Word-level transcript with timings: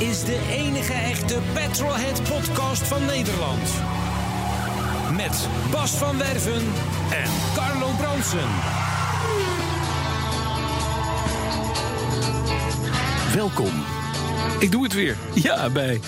Is 0.00 0.24
de 0.24 0.38
enige 0.50 0.92
echte 0.92 1.38
Petrolhead 1.52 2.22
podcast 2.22 2.82
van 2.82 3.04
Nederland. 3.04 3.70
Met 5.16 5.48
Bas 5.70 5.90
van 5.90 6.18
Werven 6.18 6.62
en 7.10 7.30
Carlo 7.54 7.90
Bronsen. 7.98 8.48
Welkom. 13.34 13.72
Ik 14.58 14.70
doe 14.70 14.82
het 14.82 14.94
weer. 14.94 15.16
Ja, 15.34 15.70
bij 15.70 16.00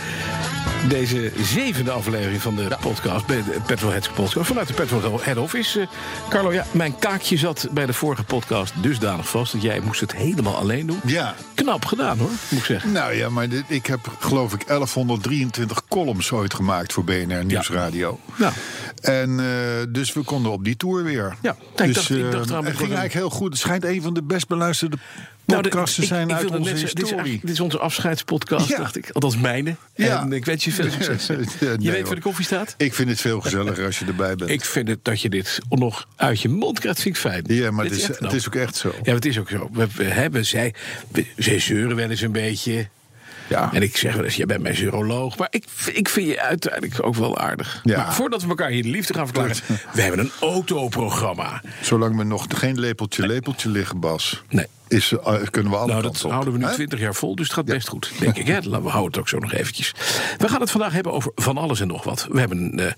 deze 0.88 1.32
zevende 1.42 1.90
aflevering 1.90 2.42
van 2.42 2.54
de 2.56 2.68
podcast, 2.80 3.26
bij 3.26 3.36
de 3.42 3.60
Petrolheads 3.66 4.08
podcast, 4.08 4.46
vanuit 4.46 4.68
de 4.68 4.74
Petrol 4.74 5.20
Head 5.22 5.36
Office. 5.36 5.80
Eh, 5.80 5.86
Carlo, 6.28 6.52
ja, 6.52 6.64
mijn 6.70 6.98
kaakje 6.98 7.36
zat 7.36 7.68
bij 7.72 7.86
de 7.86 7.92
vorige 7.92 8.24
podcast 8.24 8.72
dusdanig 8.82 9.28
vast 9.28 9.52
dat 9.52 9.62
jij 9.62 9.80
moest 9.80 10.00
het 10.00 10.12
helemaal 10.16 10.56
alleen 10.56 10.86
doen. 10.86 11.00
Ja. 11.06 11.34
Knap 11.54 11.84
gedaan 11.84 12.18
hoor, 12.18 12.30
moet 12.48 12.58
ik 12.60 12.64
zeggen. 12.64 12.92
Nou 12.92 13.12
ja, 13.14 13.28
maar 13.28 13.48
dit, 13.48 13.64
ik 13.68 13.86
heb 13.86 14.16
geloof 14.20 14.52
ik 14.54 14.66
1123 14.66 15.82
columns 15.88 16.32
ooit 16.32 16.54
gemaakt 16.54 16.92
voor 16.92 17.04
BNR 17.04 17.44
Nieuwsradio. 17.44 18.18
Nou, 18.36 18.52
En 19.00 19.40
eh, 19.40 19.46
dus 19.88 20.12
we 20.12 20.22
konden 20.22 20.52
op 20.52 20.64
die 20.64 20.76
tour 20.76 21.04
weer. 21.04 21.36
Ja, 21.42 21.56
nou, 21.76 21.88
ik 21.88 21.94
dus 21.94 21.94
dacht- 21.94 22.10
ik 22.10 22.24
eh, 22.24 22.30
dacht 22.30 22.50
eraan, 22.50 22.64
het 22.64 22.76
ging 22.76 22.80
eigenlijk 22.94 23.14
heel 23.14 23.30
goed. 23.30 23.50
Het 23.50 23.58
schijnt 23.58 23.84
een 23.84 24.02
van 24.02 24.14
de 24.14 24.22
best 24.22 24.48
beluisterde 24.48 24.96
nou, 25.52 25.62
de- 25.70 25.80
ik- 26.02 26.06
zijn 26.06 26.28
ik 26.28 26.34
uit 26.36 26.50
onze 26.50 26.72
dit 26.74 26.82
is, 26.82 26.94
historie. 26.94 27.38
dit 27.42 27.50
is 27.50 27.60
onze 27.60 27.78
afscheidspodcast, 27.78 28.68
Ja. 28.68 28.76
dacht 28.76 28.96
ik. 28.96 29.10
Althans 29.10 29.36
mijne. 29.36 29.76
Ja. 29.94 30.20
En 30.22 30.32
ik 30.32 30.44
wens 30.44 30.64
je 30.64 30.70
veel 30.72 30.90
succes. 31.00 31.26
Nee, 31.26 31.38
je 31.60 31.76
weet 31.78 31.94
hoor. 31.96 32.04
waar 32.06 32.14
de 32.14 32.20
koffie 32.20 32.44
staat? 32.44 32.74
Ik 32.76 32.94
vind 32.94 33.08
het 33.08 33.20
veel 33.20 33.40
gezelliger 33.40 33.84
als 33.86 33.98
je 33.98 34.04
erbij 34.04 34.34
bent. 34.34 34.50
Ik 34.50 34.64
vind 34.64 34.88
het 34.88 34.98
dat 35.04 35.20
je 35.20 35.28
dit 35.28 35.58
nog 35.68 36.06
uit 36.16 36.40
je 36.40 36.48
mond 36.48 36.78
krijgt, 36.80 37.00
vind 37.00 37.14
ik 37.14 37.20
fijn. 37.20 37.42
ja, 37.46 37.70
maar 37.70 37.84
Dit 37.88 37.92
het 38.02 38.10
is, 38.10 38.18
het 38.18 38.32
is 38.32 38.46
ook 38.46 38.54
echt 38.54 38.76
zo. 38.76 38.94
Ja, 39.02 39.14
het 39.14 39.24
is 39.24 39.38
ook 39.38 39.48
zo. 39.48 39.68
We, 39.72 39.86
we 39.94 40.04
hebben 40.04 40.46
zij, 40.46 40.74
we, 41.08 41.26
zij 41.36 41.58
zeuren 41.58 41.96
wel 41.96 42.10
eens 42.10 42.20
een 42.20 42.32
beetje. 42.32 42.88
Ja. 43.52 43.70
En 43.72 43.82
ik 43.82 43.96
zeg 43.96 44.14
wel 44.14 44.24
eens, 44.24 44.36
jij 44.36 44.46
bent 44.46 44.62
mijn 44.62 44.76
zeuroloog. 44.76 45.36
Maar 45.38 45.48
ik, 45.50 45.64
ik 45.92 46.08
vind 46.08 46.28
je 46.28 46.40
uiteindelijk 46.40 47.06
ook 47.06 47.14
wel 47.14 47.38
aardig. 47.38 47.80
Ja. 47.84 47.96
Maar 47.96 48.14
voordat 48.14 48.42
we 48.42 48.48
elkaar 48.48 48.70
hier 48.70 48.82
de 48.82 48.88
liefde 48.88 49.14
gaan 49.14 49.26
verklaren... 49.26 49.56
we 49.92 50.00
hebben 50.02 50.20
een 50.20 50.30
autoprogramma. 50.40 51.62
Zolang 51.80 52.16
we 52.16 52.24
nog 52.24 52.46
geen 52.48 52.80
lepeltje 52.80 53.26
lepeltje 53.26 53.68
liggen, 53.68 54.00
Bas, 54.00 54.42
Nee. 54.48 54.66
is, 54.88 55.12
eh, 55.12 55.34
kunnen 55.50 55.72
we 55.72 55.78
alle 55.78 55.86
Nou, 55.90 56.02
dat 56.02 56.24
op. 56.24 56.30
houden 56.30 56.52
we 56.52 56.58
nu? 56.58 56.72
20 56.72 56.98
jaar 57.00 57.14
vol, 57.14 57.34
dus 57.36 57.46
het 57.46 57.54
gaat 57.54 57.64
best 57.64 57.88
goed, 57.88 58.10
denk 58.20 58.36
ik. 58.36 58.46
Hè? 58.46 58.54
Laten 58.54 58.82
We 58.82 58.88
houden 58.88 59.10
het 59.10 59.18
ook 59.20 59.28
zo 59.28 59.38
nog 59.38 59.52
eventjes. 59.52 59.92
We 60.38 60.48
gaan 60.48 60.60
het 60.60 60.70
vandaag 60.70 60.92
hebben 60.92 61.12
over 61.12 61.32
van 61.34 61.56
alles 61.58 61.80
en 61.80 61.86
nog 61.86 62.04
wat. 62.04 62.26
We 62.30 62.38
hebben 62.38 62.58
een 62.78 62.94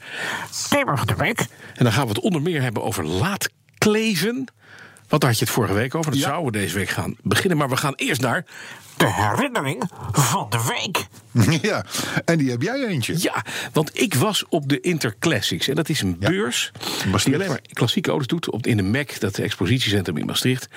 thema 0.70 0.96
van 0.96 1.06
de 1.06 1.14
week. 1.16 1.38
En 1.74 1.84
dan 1.84 1.92
gaan 1.92 2.02
we 2.02 2.08
het 2.08 2.20
onder 2.20 2.42
meer 2.42 2.62
hebben 2.62 2.82
over 2.82 3.04
laatkleven. 3.06 4.48
Want 5.14 5.26
daar 5.26 5.34
had 5.34 5.38
je 5.38 5.44
het 5.44 5.54
vorige 5.54 5.74
week 5.74 5.94
over. 5.94 6.10
Dat 6.10 6.20
Ja. 6.20 6.26
zouden 6.26 6.52
we 6.52 6.58
deze 6.58 6.74
week 6.74 6.88
gaan 6.88 7.16
beginnen. 7.22 7.58
Maar 7.58 7.68
we 7.68 7.76
gaan 7.76 7.92
eerst 7.94 8.20
naar 8.20 8.44
de 8.96 9.12
herinnering 9.12 9.82
van 10.12 10.46
de 10.50 10.64
week. 10.68 11.06
Ja, 11.68 11.84
en 12.24 12.38
die 12.38 12.50
heb 12.50 12.62
jij 12.62 12.84
eentje. 12.86 13.14
Ja, 13.18 13.44
want 13.72 14.00
ik 14.00 14.14
was 14.14 14.44
op 14.48 14.68
de 14.68 14.80
Interclassics. 14.80 15.68
En 15.68 15.74
dat 15.74 15.88
is 15.88 16.00
een 16.00 16.16
Ja. 16.20 16.28
beurs 16.28 16.72
Maastricht. 17.10 17.24
die 17.24 17.34
alleen 17.34 17.48
maar 17.48 17.60
klassieke 17.72 18.10
auto's 18.10 18.26
doet. 18.26 18.50
Op, 18.50 18.66
in 18.66 18.76
de 18.76 18.82
MEC, 18.82 19.20
dat 19.20 19.38
expositiecentrum 19.38 20.16
in 20.16 20.26
Maastricht. 20.26 20.68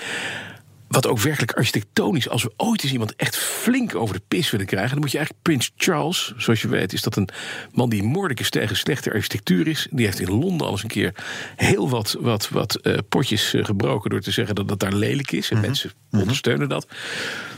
Wat 0.87 1.07
ook 1.07 1.19
werkelijk 1.19 1.51
architectonisch, 1.51 2.29
als 2.29 2.43
we 2.43 2.53
ooit 2.57 2.83
eens 2.83 2.91
iemand 2.91 3.15
echt 3.15 3.37
flink 3.37 3.95
over 3.95 4.15
de 4.15 4.21
pis 4.27 4.51
willen 4.51 4.65
krijgen, 4.65 4.91
dan 4.91 4.99
moet 4.99 5.11
je 5.11 5.17
eigenlijk 5.17 5.47
Prins 5.47 5.71
Charles, 5.75 6.33
zoals 6.37 6.61
je 6.61 6.67
weet, 6.67 6.93
is 6.93 7.01
dat 7.01 7.15
een 7.15 7.29
man 7.71 7.89
die 7.89 8.03
moordelijk 8.03 8.39
is 8.39 8.49
tegen 8.49 8.75
slechte 8.75 9.13
architectuur 9.13 9.67
is. 9.67 9.87
Die 9.91 10.05
heeft 10.05 10.19
in 10.19 10.29
Londen 10.29 10.67
al 10.67 10.71
eens 10.71 10.83
een 10.83 10.89
keer 10.89 11.13
heel 11.55 11.89
wat, 11.89 12.17
wat, 12.19 12.49
wat 12.49 12.75
eh, 12.75 12.97
potjes 13.09 13.53
eh, 13.53 13.65
gebroken 13.65 14.09
door 14.09 14.21
te 14.21 14.31
zeggen 14.31 14.55
dat 14.55 14.69
het 14.69 14.79
daar 14.79 14.93
lelijk 14.93 15.31
is. 15.31 15.51
En 15.51 15.59
mensen 15.59 15.91
ondersteunen 16.11 16.69
dat. 16.69 16.87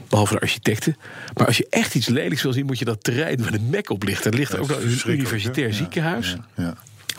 Behalve 0.09 0.33
de 0.33 0.39
architecten. 0.39 0.97
Maar 1.33 1.45
als 1.45 1.57
je 1.57 1.67
echt 1.69 1.95
iets 1.95 2.07
lelijks 2.07 2.43
wil 2.43 2.53
zien, 2.53 2.65
moet 2.65 2.79
je 2.79 2.85
dat 2.85 3.03
terrein 3.03 3.41
waar 3.41 3.51
de 3.51 3.59
MEC 3.59 3.89
op 3.89 4.03
ligt. 4.03 4.23
Dat 4.23 4.33
ligt 4.33 4.57
ook 4.57 4.67
nog 4.67 4.77
een 4.77 5.11
universitair? 5.11 5.67
Ja, 5.67 5.73
ziekenhuis. 5.73 6.35
Ja. 6.55 6.73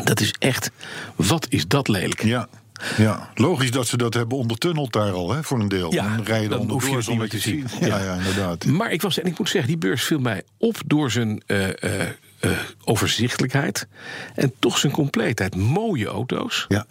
Dat 0.04 0.20
is 0.20 0.34
echt, 0.38 0.70
wat 1.16 1.46
is 1.48 1.66
dat 1.66 1.88
lelijk? 1.88 2.22
Ja. 2.22 2.48
Ja, 2.96 3.30
logisch 3.34 3.70
dat 3.70 3.86
ze 3.86 3.96
dat 3.96 4.14
hebben 4.14 4.38
ondertunneld 4.38 4.92
daar 4.92 5.12
al, 5.12 5.30
hè, 5.32 5.42
voor 5.42 5.60
een 5.60 5.68
deel. 5.68 5.92
Ja, 5.92 6.16
dan 6.16 6.24
rijden 6.24 6.50
dan 6.50 6.70
hoef 6.70 6.90
je 6.90 7.00
zonder 7.02 7.22
niet 7.22 7.30
te 7.32 7.38
zien. 7.38 7.68
zien. 7.68 7.86
Ja, 7.88 7.98
Ja. 7.98 8.14
inderdaad. 8.14 8.64
Maar 8.64 8.92
ik 8.92 9.02
was, 9.02 9.18
en 9.20 9.26
ik 9.26 9.38
moet 9.38 9.48
zeggen, 9.48 9.70
die 9.70 9.78
beurs 9.80 10.04
viel 10.04 10.18
mij 10.18 10.42
op 10.58 10.76
door 10.86 11.10
zijn 11.10 11.42
eh, 11.46 11.68
eh, 11.82 12.08
eh, 12.40 12.50
overzichtelijkheid. 12.84 13.86
En 14.34 14.52
toch 14.58 14.78
zijn 14.78 14.92
compleetheid. 14.92 15.56
Mooie 15.56 16.06
auto's. 16.06 16.64
Ja. 16.68 16.86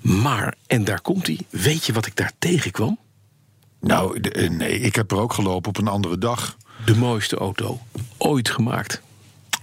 Maar, 0.00 0.54
en 0.66 0.84
daar 0.84 1.00
komt 1.00 1.26
hij, 1.26 1.38
weet 1.50 1.84
je 1.86 1.92
wat 1.92 2.06
ik 2.06 2.16
daar 2.16 2.32
tegenkwam? 2.38 2.98
Nou, 3.80 4.20
de- 4.20 4.48
nee, 4.50 4.80
ik 4.80 4.94
heb 4.94 5.10
er 5.10 5.18
ook 5.18 5.32
gelopen 5.32 5.68
op 5.68 5.78
een 5.78 5.88
andere 5.88 6.18
dag. 6.18 6.56
De 6.84 6.96
mooiste 6.96 7.36
auto 7.36 7.80
ooit 8.18 8.50
gemaakt. 8.50 9.02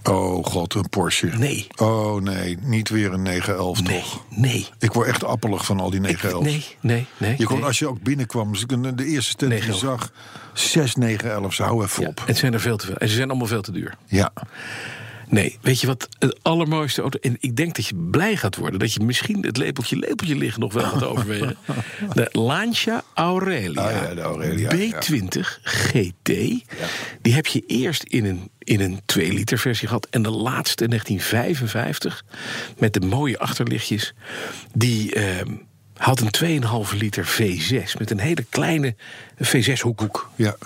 Oh 0.08 0.44
god, 0.44 0.74
een 0.74 0.88
Porsche. 0.88 1.26
Nee. 1.26 1.66
Oh 1.76 2.22
nee, 2.22 2.58
niet 2.60 2.88
weer 2.88 3.12
een 3.12 3.22
911 3.22 3.82
Nee, 3.82 4.00
toch? 4.00 4.24
nee. 4.28 4.66
Ik 4.78 4.92
word 4.92 5.08
echt 5.08 5.24
appelig 5.24 5.64
van 5.64 5.80
al 5.80 5.90
die 5.90 6.00
911. 6.00 6.44
Nee, 6.44 6.64
nee, 6.80 7.06
nee. 7.16 7.34
Je 7.38 7.44
kon, 7.44 7.56
nee. 7.56 7.64
als 7.66 7.78
je 7.78 7.88
ook 7.88 8.02
binnenkwam, 8.02 8.52
dus 8.52 8.64
de 8.66 9.04
eerste 9.04 9.34
tent 9.34 9.50
die 9.50 9.60
je 9.60 9.66
911. 9.66 9.78
zag, 10.00 10.10
6 10.52 10.94
911, 10.94 11.56
hou 11.58 11.84
even 11.84 12.02
Ja, 12.02 12.08
op. 12.08 12.22
het 12.26 12.36
zijn 12.36 12.52
er 12.52 12.60
veel 12.60 12.76
te 12.76 12.86
veel. 12.86 12.96
En 12.96 13.08
ze 13.08 13.14
zijn 13.14 13.28
allemaal 13.28 13.46
veel 13.46 13.62
te 13.62 13.72
duur. 13.72 13.94
Ja. 14.06 14.32
Nee, 15.28 15.58
weet 15.60 15.80
je 15.80 15.86
wat 15.86 16.08
het 16.18 16.38
allermooiste 16.42 17.00
auto... 17.00 17.18
En 17.18 17.36
ik 17.40 17.56
denk 17.56 17.76
dat 17.76 17.86
je 17.86 17.94
blij 18.10 18.36
gaat 18.36 18.56
worden. 18.56 18.78
Dat 18.78 18.92
je 18.92 19.00
misschien 19.00 19.46
het 19.46 19.56
lepeltje 19.56 19.96
lepeltje 19.96 20.36
liggen 20.36 20.60
nog 20.60 20.72
wel 20.72 20.84
gaat 20.84 21.04
overwegen. 21.16 21.56
De 22.12 22.28
Lancia 22.32 23.04
Aurelia. 23.14 23.82
Ah 23.82 23.92
ja, 23.92 24.14
de 24.14 24.20
Aurelia, 24.20 24.74
ja. 24.74 25.02
B20 25.02 25.40
GT. 25.62 26.32
Die 27.22 27.34
heb 27.34 27.46
je 27.46 27.62
eerst 27.66 28.02
in 28.02 28.24
een, 28.24 28.50
in 28.58 28.80
een 28.80 29.00
2 29.04 29.32
liter 29.32 29.58
versie 29.58 29.88
gehad. 29.88 30.06
En 30.10 30.22
de 30.22 30.30
laatste 30.30 30.84
in 30.84 30.90
1955. 30.90 32.24
Met 32.78 32.92
de 32.92 33.00
mooie 33.00 33.38
achterlichtjes. 33.38 34.14
Die... 34.74 35.14
ehm, 35.14 35.52
had 35.96 36.20
een 36.20 36.62
2,5 36.90 36.96
liter 36.96 37.26
V6 37.26 37.98
met 37.98 38.10
een 38.10 38.18
hele 38.18 38.44
kleine 38.48 38.94
V6-hoekhoek. 39.44 40.30
Ja. 40.36 40.56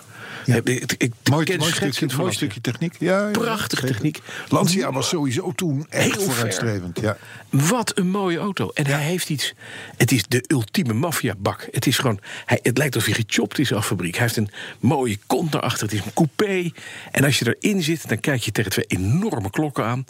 Ja. 0.45 0.55
Ik, 0.65 0.93
ik, 0.99 1.13
Mooi, 1.31 1.45
ken 1.45 1.59
mooi, 1.59 1.73
stukje, 1.73 1.99
van 1.99 2.07
mooi 2.09 2.19
Lancia. 2.19 2.33
stukje 2.33 2.61
techniek. 2.61 2.97
Ja, 2.99 3.31
zeker. 3.35 3.87
techniek. 3.87 4.21
Lancia 4.49 4.93
was 4.93 5.09
sowieso 5.09 5.53
toen 5.53 5.87
echt 5.89 6.17
Heel 6.17 6.31
vooruitstrevend. 6.31 7.01
Ja. 7.01 7.17
Wat 7.51 7.99
een 7.99 8.09
mooie 8.09 8.39
auto. 8.39 8.71
En 8.75 8.87
hij 8.87 9.03
heeft 9.03 9.29
iets. 9.29 9.55
Het 9.97 10.13
is 10.13 10.25
de 10.29 10.45
ultieme 10.47 10.93
maffiabak. 10.93 11.69
Het 11.71 11.87
is 11.87 11.99
gewoon. 11.99 12.21
Hij, 12.45 12.59
het 12.63 12.79
lijkt 12.79 12.95
alsof 12.95 13.15
hij 13.15 13.25
gechopt 13.27 13.59
is 13.59 13.73
af 13.73 13.87
fabriek. 13.87 14.15
Hij 14.15 14.23
heeft 14.23 14.37
een 14.37 14.51
mooie 14.81 15.19
kont 15.27 15.53
naar 15.53 15.63
achter. 15.63 15.83
Het 15.83 15.93
is 15.93 16.05
een 16.05 16.13
coupé. 16.15 16.71
En 17.11 17.25
als 17.25 17.39
je 17.39 17.57
erin 17.59 17.83
zit, 17.83 18.09
dan 18.09 18.21
kijk 18.21 18.43
je 18.43 18.53
tegen 18.53 18.71
twee 18.71 18.85
enorme 18.87 19.51
klokken 19.51 19.85
aan. 19.85 20.05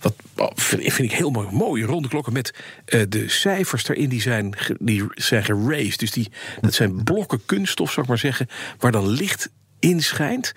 Wat 0.00 0.14
oh, 0.36 0.50
vind, 0.54 0.98
ik 0.98 1.12
heel 1.12 1.30
mooi. 1.30 1.48
Mooie 1.50 1.84
ronde 1.84 2.08
klokken 2.08 2.32
met 2.32 2.54
eh, 2.84 3.02
de 3.08 3.28
cijfers 3.28 3.88
erin 3.88 4.08
die 4.08 4.20
zijn, 4.20 4.54
die 4.78 5.04
zijn 5.14 5.44
geraced. 5.44 5.98
Dus 5.98 6.10
die, 6.10 6.30
dat 6.60 6.74
zijn 6.74 7.04
blokken 7.04 7.40
kunststof, 7.46 7.90
zou 7.90 8.02
ik 8.02 8.08
maar 8.08 8.18
zeggen. 8.18 8.48
Waar 8.78 8.92
dan 8.92 9.08
licht 9.08 9.50
in 9.80 10.02
schijnt. 10.02 10.52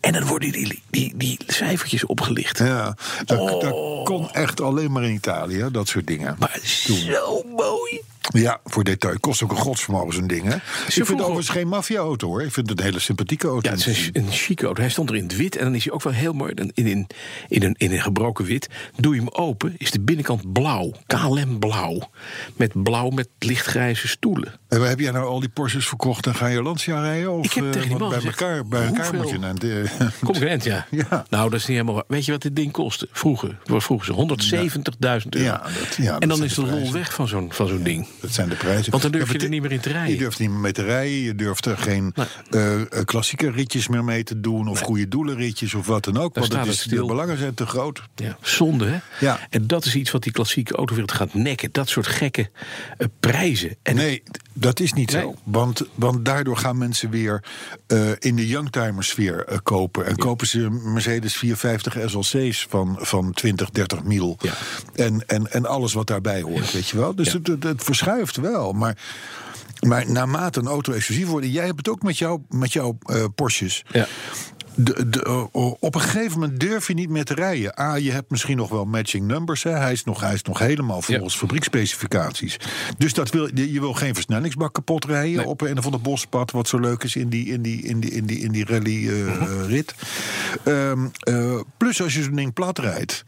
En 0.00 0.12
dan 0.12 0.26
worden 0.26 0.52
die, 0.52 0.82
die, 0.90 1.12
die 1.16 1.38
cijfertjes 1.46 2.06
opgelicht. 2.06 2.58
Ja, 2.58 2.96
dat, 3.24 3.38
Oh. 3.38 3.60
dat 3.60 4.04
kon 4.04 4.30
echt 4.32 4.60
alleen 4.60 4.92
maar 4.92 5.04
in 5.04 5.12
Italië, 5.14 5.68
dat 5.72 5.88
soort 5.88 6.06
dingen. 6.06 6.36
Maar 6.38 6.58
zo 6.62 7.42
mooi. 7.56 8.00
Ja, 8.32 8.60
voor 8.64 8.84
detail. 8.84 9.20
Kost 9.20 9.42
ook 9.42 9.50
een 9.50 9.56
godsvermogen 9.56 10.14
zo'n 10.14 10.26
ding, 10.26 10.44
hè? 10.44 10.54
Ik 10.54 10.62
vind 10.92 11.08
het 11.08 11.20
overigens 11.20 11.48
geen 11.48 11.68
maffia-auto, 11.68 12.26
hoor. 12.28 12.42
Ik 12.42 12.52
vind 12.52 12.68
het 12.68 12.78
een 12.78 12.84
hele 12.84 12.98
sympathieke 12.98 13.46
auto. 13.46 13.68
Ja, 13.70 13.76
het 13.76 13.86
is 13.86 14.06
een, 14.12 14.22
een 14.22 14.32
chique 14.32 14.66
auto. 14.66 14.80
Hij 14.80 14.90
stond 14.90 15.10
er 15.10 15.16
in 15.16 15.22
het 15.22 15.36
wit 15.36 15.56
en 15.56 15.64
dan 15.64 15.74
is 15.74 15.84
hij 15.84 15.92
ook 15.92 16.02
wel 16.02 16.12
heel 16.12 16.32
mooi. 16.32 16.54
Dan 16.54 16.70
In, 16.74 16.86
in, 16.86 17.06
in, 17.48 17.62
een, 17.62 17.74
in 17.78 17.92
een 17.92 18.02
gebroken 18.02 18.44
wit. 18.44 18.68
Doe 18.96 19.14
je 19.14 19.20
hem 19.20 19.28
open, 19.28 19.74
is 19.78 19.90
de 19.90 20.00
binnenkant 20.00 20.52
blauw. 20.52 20.92
KLM 21.06 21.58
blauw. 21.58 22.10
Met 22.56 22.82
blauw 22.82 23.08
met 23.10 23.28
lichtgrijze 23.38 24.08
stoelen. 24.08 24.52
En 24.68 24.82
heb 24.88 24.98
jij 25.00 25.10
nou 25.10 25.26
al 25.26 25.40
die 25.40 25.48
Porsches 25.48 25.86
verkocht 25.88 26.26
en 26.26 26.34
ga 26.34 26.46
je 26.46 26.62
Lancia 26.62 27.00
rijden? 27.00 27.32
Of, 27.32 27.44
Ik 27.44 27.52
heb 27.52 27.64
eh, 27.64 27.70
tegen 27.70 27.88
die 27.88 27.98
want 27.98 28.00
man 28.00 28.10
bij 28.10 28.18
gezegd, 28.20 28.40
elkaar, 28.40 28.66
bij 28.66 28.86
elkaar 28.86 29.14
moet 29.14 29.30
je 29.30 29.38
naar 29.38 29.54
de, 29.58 29.84
Concurrent, 30.24 30.64
ja. 30.64 30.86
Ja. 30.90 31.24
Nou, 31.30 31.50
dat 31.50 31.60
is 31.60 31.66
niet 31.66 31.76
helemaal 31.76 31.94
waar. 31.94 32.04
Weet 32.08 32.24
je 32.24 32.32
wat 32.32 32.42
dit 32.42 32.56
ding 32.56 32.72
kostte? 32.72 33.08
Vroeger, 33.12 33.58
wat 33.64 33.82
vroegen 33.84 34.06
ze 34.06 34.12
170.000 34.12 35.28
euro. 35.28 35.46
Ja, 35.46 35.62
dat- 35.62 35.94
ja, 35.96 36.12
dat 36.12 36.22
en 36.22 36.28
dan 36.28 36.44
is 36.44 36.54
de 36.54 36.60
de 36.60 36.66
lol 36.66 36.70
prijzen. 36.76 36.94
weg 36.94 37.14
van 37.14 37.28
zo'n 37.28 37.52
van 37.52 37.68
zo'n 37.68 37.82
ding. 37.82 38.06
Dat 38.20 38.30
zijn 38.32 38.48
de 38.48 38.54
prijzen. 38.54 38.90
Want 38.90 39.02
dan 39.02 39.12
durf 39.12 39.32
je 39.32 39.38
er 39.38 39.48
niet 39.48 39.62
meer 39.62 39.72
in 39.72 39.80
te 39.80 39.88
rijden. 39.92 40.12
Je 40.12 40.18
durft 40.18 40.38
niet 40.38 40.50
meer 40.50 40.58
mee 40.58 40.72
te 40.72 40.82
rijden. 40.82 41.16
Je 41.18 41.34
durft 41.34 41.66
er 41.66 41.78
geen 41.78 42.14
eh, 42.50 42.80
eh, 42.80 42.86
klassieke 43.04 43.50
ritjes 43.50 43.88
meer 43.88 44.04
mee 44.04 44.24
te 44.24 44.40
doen. 44.40 44.68
Of 44.68 44.80
goede 44.80 45.08
doelenritjes 45.08 45.74
of 45.74 45.86
wat 45.86 46.04
dan 46.04 46.16
ook. 46.18 46.34
Daar 46.34 46.48
want 46.48 46.66
het 46.66 46.74
is, 46.74 46.82
de 46.82 47.04
belangen 47.04 47.38
zijn 47.38 47.54
te 47.54 47.66
groot. 47.66 48.02
Ja, 48.14 48.36
zonde, 48.42 48.86
hè? 48.86 48.98
Ja. 49.26 49.38
En 49.50 49.66
dat 49.66 49.84
is 49.84 49.94
iets 49.94 50.10
wat 50.10 50.22
die 50.22 50.32
klassieke 50.32 50.74
autowereld 50.74 51.12
gaat 51.12 51.34
nekken. 51.34 51.68
Dat 51.72 51.88
soort 51.88 52.06
gekke 52.06 52.50
eh, 52.98 53.06
prijzen. 53.20 53.76
En 53.82 53.94
Nee, 53.96 54.22
dat 54.60 54.80
is 54.80 54.92
niet 54.92 55.12
Nee. 55.12 55.22
zo. 55.22 55.34
Want, 55.44 55.82
want 55.94 56.24
daardoor 56.24 56.56
gaan 56.56 56.78
mensen 56.78 57.10
weer 57.10 57.44
eh, 57.86 58.10
in 58.18 58.36
de 58.36 58.46
youngtimer 58.46 59.04
sfeer 59.04 59.44
eh, 59.44 59.58
kopen. 59.62 60.06
En 60.06 60.16
kopen 60.16 60.46
ze 60.46 60.70
Mercedes 60.70 61.36
450 61.36 62.10
SLC's 62.10 62.66
van, 62.68 62.96
van 63.00 63.32
20, 63.32 63.70
30 63.70 64.02
mil. 64.04 64.36
Ja. 64.40 64.52
En, 64.94 65.26
en, 65.26 65.52
en 65.52 65.66
alles 65.66 65.92
wat 65.92 66.06
daarbij 66.06 66.40
hoort, 66.40 66.72
weet 66.72 66.88
je 66.88 66.96
wel. 66.96 67.14
Dus 67.14 67.32
het, 67.32 67.46
het, 67.46 67.62
het 67.62 67.84
verschuift 67.84 68.36
wel. 68.36 68.72
Maar, 68.72 68.96
maar 69.80 70.10
naarmate 70.10 70.60
een 70.60 70.66
auto 70.66 70.92
exclusief 70.92 71.26
wordt... 71.26 71.46
jij 71.52 71.64
hebt 71.64 71.78
het 71.78 71.88
ook 71.88 72.02
met, 72.02 72.18
jou, 72.18 72.40
met 72.48 72.72
jouw 72.72 72.98
eh, 73.02 73.24
Porsches... 73.34 73.84
Ja. 73.92 74.06
De, 74.80 75.08
de, 75.08 75.22
eh, 75.22 75.42
op 75.80 75.94
een 75.94 76.00
gegeven 76.00 76.40
moment 76.40 76.60
durf 76.60 76.86
je 76.86 76.94
niet 76.94 77.08
meer 77.08 77.24
te 77.24 77.34
rijden. 77.34 77.80
A, 77.80 77.94
je 77.94 78.10
hebt 78.12 78.30
misschien 78.30 78.56
nog 78.56 78.68
wel 78.68 78.84
matching 78.84 79.26
numbers. 79.26 79.62
Hè. 79.62 79.70
Hij, 79.70 79.92
is 79.92 80.04
nog, 80.04 80.20
hij 80.20 80.34
is 80.34 80.42
nog 80.42 80.58
helemaal 80.58 81.02
volgens 81.02 81.36
fabrieksspecificaties. 81.36 82.56
Dus 82.98 83.12
dat 83.14 83.30
wil, 83.30 83.48
je 83.58 83.80
wil 83.80 83.92
geen 83.92 84.14
versnellingsbak 84.14 84.72
kapot 84.74 85.04
rijden 85.04 85.36
Nee. 85.36 85.46
op 85.46 85.60
een 85.60 85.78
of 85.78 85.84
ander 85.84 86.00
bospad. 86.00 86.50
Wat 86.50 86.68
zo 86.68 86.78
leuk 86.78 87.02
is 87.04 87.16
in 87.16 87.28
die, 87.28 87.46
in 87.46 87.62
die, 87.62 87.82
in 87.82 88.00
die, 88.00 88.10
in 88.10 88.26
die, 88.26 88.38
in 88.38 88.52
die 88.52 88.64
rally-rit. 88.64 89.94
plus 91.76 92.02
als 92.02 92.14
je 92.14 92.22
zo'n 92.22 92.34
ding 92.36 92.52
plat 92.52 92.78
rijdt. 92.78 93.24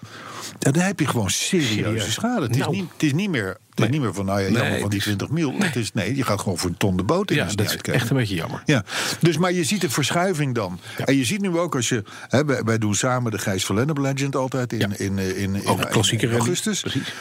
ja, 0.58 0.70
dan 0.70 0.82
heb 0.82 1.00
je 1.00 1.06
gewoon 1.06 1.31
serieuze 1.31 2.11
schade. 2.11 2.43
Het 2.43 2.50
is, 2.50 2.58
Nou. 2.61 2.73
niet, 2.75 2.88
het 2.93 3.02
is 3.02 3.12
niet 3.12 3.31
meer. 3.31 3.56
Het 3.71 3.79
is 3.79 3.85
Nee. 3.85 3.91
niet 3.91 4.01
meer 4.01 4.15
van, 4.15 4.25
nou 4.25 4.39
ja, 4.41 4.45
jammer 4.45 4.63
Nee, 4.71 4.81
van 4.81 4.91
die 4.91 4.99
het 4.99 5.09
is- 5.09 5.15
20 5.17 5.29
mil. 5.29 5.55
Het 5.59 5.77
is, 5.77 5.93
nee, 5.93 6.17
je 6.17 6.23
gaat 6.25 6.41
gewoon 6.41 6.59
voor 6.59 6.71
een 6.71 6.77
ton 6.77 6.97
de 6.97 7.03
boot 7.03 7.31
in. 7.31 7.37
Ja, 7.37 7.45
dat 7.55 7.67
is 7.67 7.77
echt 7.77 8.11
een 8.11 8.17
beetje 8.17 8.35
jammer. 8.35 8.63
Ja, 8.67 8.85
dus 9.21 9.39
maar 9.39 9.53
je 9.53 9.65
ziet 9.65 9.81
de 9.81 9.91
verschuiving 9.91 10.55
dan. 10.55 10.81
En 11.05 11.17
je 11.17 11.25
ziet 11.25 11.41
nu 11.41 11.59
ook 11.59 11.75
als 11.75 11.89
je. 11.89 12.03
Hè, 12.29 12.45
wij, 12.45 12.63
wij 12.63 12.79
doen 12.79 12.95
samen 12.95 13.31
de 13.31 13.39
Gijs 13.39 13.65
van 13.65 13.77
Lennep 13.77 13.99
Legend 13.99 14.37
altijd 14.37 14.73
in, 14.73 14.79
Ja. 14.79 14.89
in, 14.97 15.19
in, 15.19 15.63
klassieke 15.91 16.27
in 16.27 16.33
augustus. 16.33 16.81
Precies. 16.81 17.13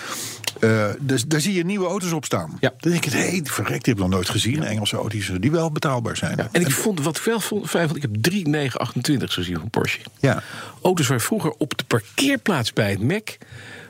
Eh, 0.60 0.86
dus 1.00 1.26
daar 1.26 1.42
zie 1.42 1.54
je 1.54 1.66
nieuwe 1.66 1.88
auto's 1.88 2.12
op 2.12 2.26
staan. 2.26 2.58
Ja. 2.60 2.74
Dan 2.78 2.92
denk 2.92 3.06
ik, 3.06 3.12
hé, 3.12 3.20
hey, 3.20 3.42
verrekt, 3.44 3.84
die 3.84 3.94
heb 3.94 4.04
ik 4.04 4.10
nog 4.10 4.10
nooit 4.10 4.30
gezien. 4.30 4.64
Engelse 4.64 4.96
auto's 4.98 5.32
die 5.40 5.52
wel 5.52 5.72
betaalbaar 5.72 6.18
zijn. 6.18 6.34
Ja, 6.38 6.48
en 6.52 6.62
ik 6.62 6.72
vond 6.72 7.02
wat 7.02 7.18
ik 7.18 7.24
wel 7.24 7.40
vond, 7.40 7.70
fijn 7.70 7.86
vond, 7.86 7.96
ik 8.04 8.12
heb 8.12 8.22
drie 8.22 8.48
928 8.48 9.34
gezien 9.34 9.56
van 9.60 9.70
Porsche. 9.70 10.00
Ja. 10.20 10.44
Auto's 10.82 11.08
waar 11.08 11.22
vroeger 11.22 11.52
op 11.58 11.78
de 11.78 11.84
parkeerplaats 11.84 12.74
bij 12.74 12.90
het 12.92 13.02
Mac 13.04 13.28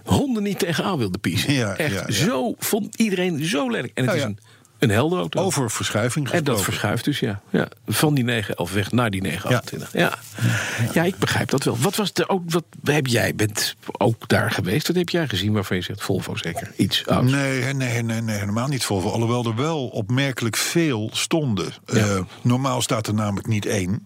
honden 0.10 0.44
niet 0.44 0.60
tegenaan 0.60 0.98
wilden 0.98 1.20
piezen. 1.20 1.54
Ja, 1.54 1.76
Echt, 1.78 1.94
ja, 1.94 2.04
ja. 2.08 2.14
zo 2.14 2.56
vond 2.58 2.96
iedereen 2.96 3.46
zo 3.46 3.70
lelijk. 3.70 3.92
En 3.94 4.06
het 4.06 4.06
Nou 4.06 4.18
is 4.18 4.22
ja. 4.24 4.28
een, 4.28 4.40
een 4.80 4.90
helder 4.90 5.20
auto. 5.20 5.42
Over 5.42 5.72
verschuiving 5.72 6.26
en 6.26 6.32
dat 6.32 6.38
gesproken. 6.38 6.64
verschuift 6.64 7.06
dus, 7.06 7.20
ja. 7.20 7.42
ja. 7.50 7.68
Van 7.88 8.14
die 8.14 8.24
911 8.24 8.74
weg 8.74 8.92
naar 8.92 9.10
die 9.10 9.22
928. 9.22 9.94
Ja. 9.94 10.14
Ja. 10.94 11.04
ik 11.04 11.18
begrijp 11.18 11.50
dat 11.50 11.64
wel. 11.64 11.78
Wat 11.78 11.96
was 11.96 12.12
er 12.14 12.30
ook, 12.30 12.42
wat 12.52 12.66
heb 12.84 13.08
jij, 13.08 13.36
bent 13.36 13.76
ook 13.98 14.28
daar 14.28 14.52
geweest. 14.52 14.88
Wat 14.88 14.96
heb 14.96 15.10
jij 15.10 15.28
gezien 15.28 15.54
waarvan 15.54 15.78
je 15.78 15.84
zegt, 15.84 16.02
Volvo 16.02 16.36
zeker? 16.36 16.72
Iets 16.76 17.08
ouds. 17.08 17.32
Nee, 17.32 17.74
nee, 17.74 18.02
nee, 18.02 18.22
nee, 18.22 18.38
helemaal 18.38 18.68
niet 18.68 18.84
Volvo. 18.84 19.10
Alhoewel 19.10 19.46
er 19.46 19.56
wel 19.56 19.88
opmerkelijk 19.88 20.58
veel 20.58 21.10
stonden. 21.14 21.74
Ja. 21.86 21.98
Eh, 21.98 22.20
normaal 22.42 22.82
staat 22.82 23.08
er 23.08 23.14
namelijk 23.14 23.48
niet 23.48 23.66
één. 23.66 24.06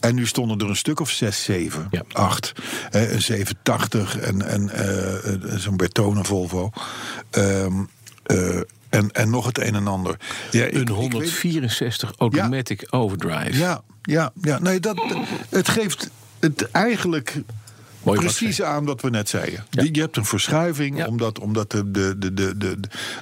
En 0.00 0.14
nu 0.14 0.26
stonden 0.26 0.58
er 0.58 0.68
een 0.68 0.76
stuk 0.76 1.00
of 1.00 1.10
zes, 1.10 1.44
zeven, 1.44 1.86
Ja. 1.90 2.02
acht. 2.12 2.52
Eh, 2.90 3.12
een 3.12 3.22
780 3.22 4.18
en, 4.18 4.42
en 4.46 4.70
eh, 4.70 5.56
zo'n 5.58 5.76
Bertone 5.76 6.24
Volvo. 6.24 6.70
Ehm, 7.30 7.72
eh, 8.22 8.56
en, 8.88 9.10
en 9.12 9.30
nog 9.30 9.46
het 9.46 9.58
een 9.58 9.74
en 9.74 9.86
ander. 9.86 10.16
Ja, 10.50 10.64
ik- 10.64 10.74
Een 10.74 10.80
ik 10.80 10.88
weet- 10.88 10.96
164 10.96 12.12
automatic 12.18 12.86
overdrive. 12.90 13.58
ja, 13.58 13.82
ja, 14.02 14.32
ja. 14.42 14.58
Nee, 14.58 14.80
dat, 14.80 15.02
het 15.48 15.68
geeft 15.68 16.10
het 16.40 16.70
eigenlijk 16.70 17.34
Mooi 18.02 18.20
precies 18.20 18.62
aan 18.62 18.84
wat 18.84 19.00
we 19.00 19.10
net 19.10 19.28
zeiden. 19.28 19.64
Ja. 19.70 19.82
Je 19.92 20.00
hebt 20.00 20.16
een 20.16 20.24
verschuiving, 20.24 20.96
Ja. 20.96 21.06
omdat, 21.06 21.38
omdat 21.38 21.70
de, 21.70 21.90
de, 21.90 22.18
de, 22.18 22.34
de, 22.34 22.56
de, 22.58 22.76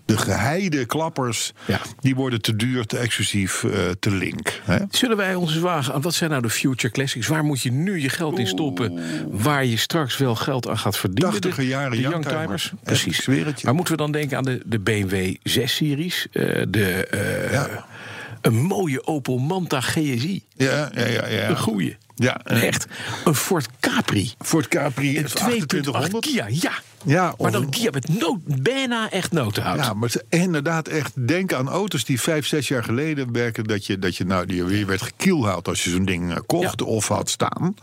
de 0.04 0.16
geheide 0.18 0.84
klappers... 0.84 1.52
Ja. 1.64 1.80
die 2.00 2.14
worden 2.14 2.40
te 2.42 2.56
duur, 2.56 2.86
te 2.86 2.96
exclusief, 2.98 3.64
eh, 3.64 3.70
te 4.00 4.10
link. 4.10 4.60
Hè? 4.64 4.76
Zullen 4.90 5.16
wij 5.16 5.34
ons 5.34 5.58
wagen 5.58 5.94
aan 5.94 6.00
wat 6.00 6.14
zijn 6.14 6.30
nou 6.30 6.42
de 6.42 6.50
future 6.50 6.92
classics? 6.92 7.26
Waar 7.26 7.44
moet 7.44 7.60
je 7.60 7.72
nu 7.72 8.00
je 8.00 8.08
geld 8.08 8.38
in 8.38 8.46
stoppen? 8.46 8.98
Waar 9.30 9.64
je 9.64 9.76
straks 9.76 10.16
wel 10.16 10.34
geld 10.34 10.68
aan 10.68 10.78
gaat 10.78 10.96
verdienen? 10.96 11.30
Tachtiger 11.30 11.64
jaren 11.64 11.90
de 11.90 12.00
youngtimers. 12.00 12.72
Precies. 12.84 13.26
Maar 13.62 13.74
moeten 13.74 13.94
we 13.94 14.00
dan 14.02 14.12
denken 14.12 14.36
aan 14.36 14.44
de, 14.44 14.62
de 14.66 14.78
BMW 14.78 15.34
6-series? 15.48 16.26
de, 16.68 17.06
eh. 17.06 17.62
Een 18.40 18.62
mooie 18.62 19.06
Opel 19.06 19.38
Manta 19.38 19.80
GSI. 19.80 20.44
Ja, 20.56 20.90
ja, 20.94 21.06
ja. 21.06 21.26
ja. 21.26 21.48
Een 21.48 21.58
goeie. 21.58 21.96
Ja, 22.14 22.40
eh, 22.44 22.62
Echt. 22.62 22.86
Een 23.24 23.34
Ford 23.34 23.68
Capri. 23.80 24.32
Ford 24.38 24.68
Capri 24.68 25.18
Een 25.18 25.24
is 25.24 25.30
2.8 25.30 25.36
2800. 25.36 26.24
Kia, 26.24 26.46
ja. 26.48 26.72
Ja, 27.04 27.30
of 27.30 27.38
Maar 27.38 27.52
dan 27.52 27.68
Kia 27.70 27.90
met 27.90 28.08
nood, 28.20 28.38
bijna 28.62 29.10
echt 29.10 29.32
notenhout. 29.32 29.78
Ja, 29.84 29.92
maar 29.94 30.08
het 30.08 30.24
is 30.30 30.38
inderdaad 30.40 30.88
echt 30.88 31.26
denken 31.26 31.56
aan 31.58 31.68
auto's 31.68 32.04
die 32.04 32.20
vijf, 32.20 32.46
zes 32.46 32.68
jaar 32.68 32.84
geleden 32.84 33.32
werken. 33.32 33.64
Dat 33.64 33.86
je, 33.86 33.98
dat 33.98 34.16
je 34.16 34.24
nou, 34.24 34.46
die 34.46 34.64
weer 34.64 34.86
werd 34.86 35.02
gekielhaald 35.02 35.68
als 35.68 35.84
je 35.84 35.90
zo'n 35.90 36.04
ding 36.04 36.30
eh, 36.30 36.36
kocht 36.46 36.80
Ja. 36.80 36.86
of 36.86 37.08
had 37.08 37.30
staan. 37.30 37.74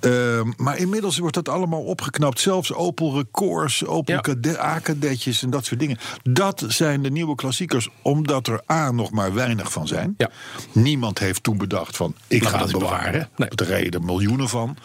Ehm, 0.00 0.52
maar 0.56 0.78
inmiddels 0.78 1.18
wordt 1.18 1.34
dat 1.34 1.48
allemaal 1.48 1.82
opgeknapt. 1.82 2.40
Zelfs 2.40 2.72
Opel 2.72 3.14
Records, 3.16 3.84
Opel 3.84 4.20
Ja. 4.40 4.58
A-kadetjes 4.64 5.42
en 5.42 5.50
dat 5.50 5.64
soort 5.64 5.80
dingen. 5.80 5.98
Dat 6.22 6.64
zijn 6.68 7.02
de 7.02 7.10
nieuwe 7.10 7.34
klassiekers, 7.34 7.88
omdat 8.02 8.46
er 8.46 8.60
A 8.70 8.90
nog 8.90 9.10
maar 9.10 9.34
weinig 9.34 9.72
van 9.72 9.86
zijn. 9.86 10.14
Ja. 10.16 10.30
Niemand 10.72 11.18
heeft 11.18 11.42
toen 11.42 11.58
bedacht 11.58 11.96
van 11.96 12.14
ik 12.28 12.44
ga 12.44 12.58
het 12.62 12.72
bewaren. 12.72 13.02
bewaren. 13.12 13.28
Nee. 13.36 13.48
Er 13.48 13.64
rijden 13.66 13.92
er 14.00 14.02
miljoenen 14.06 14.48
van. 14.48 14.76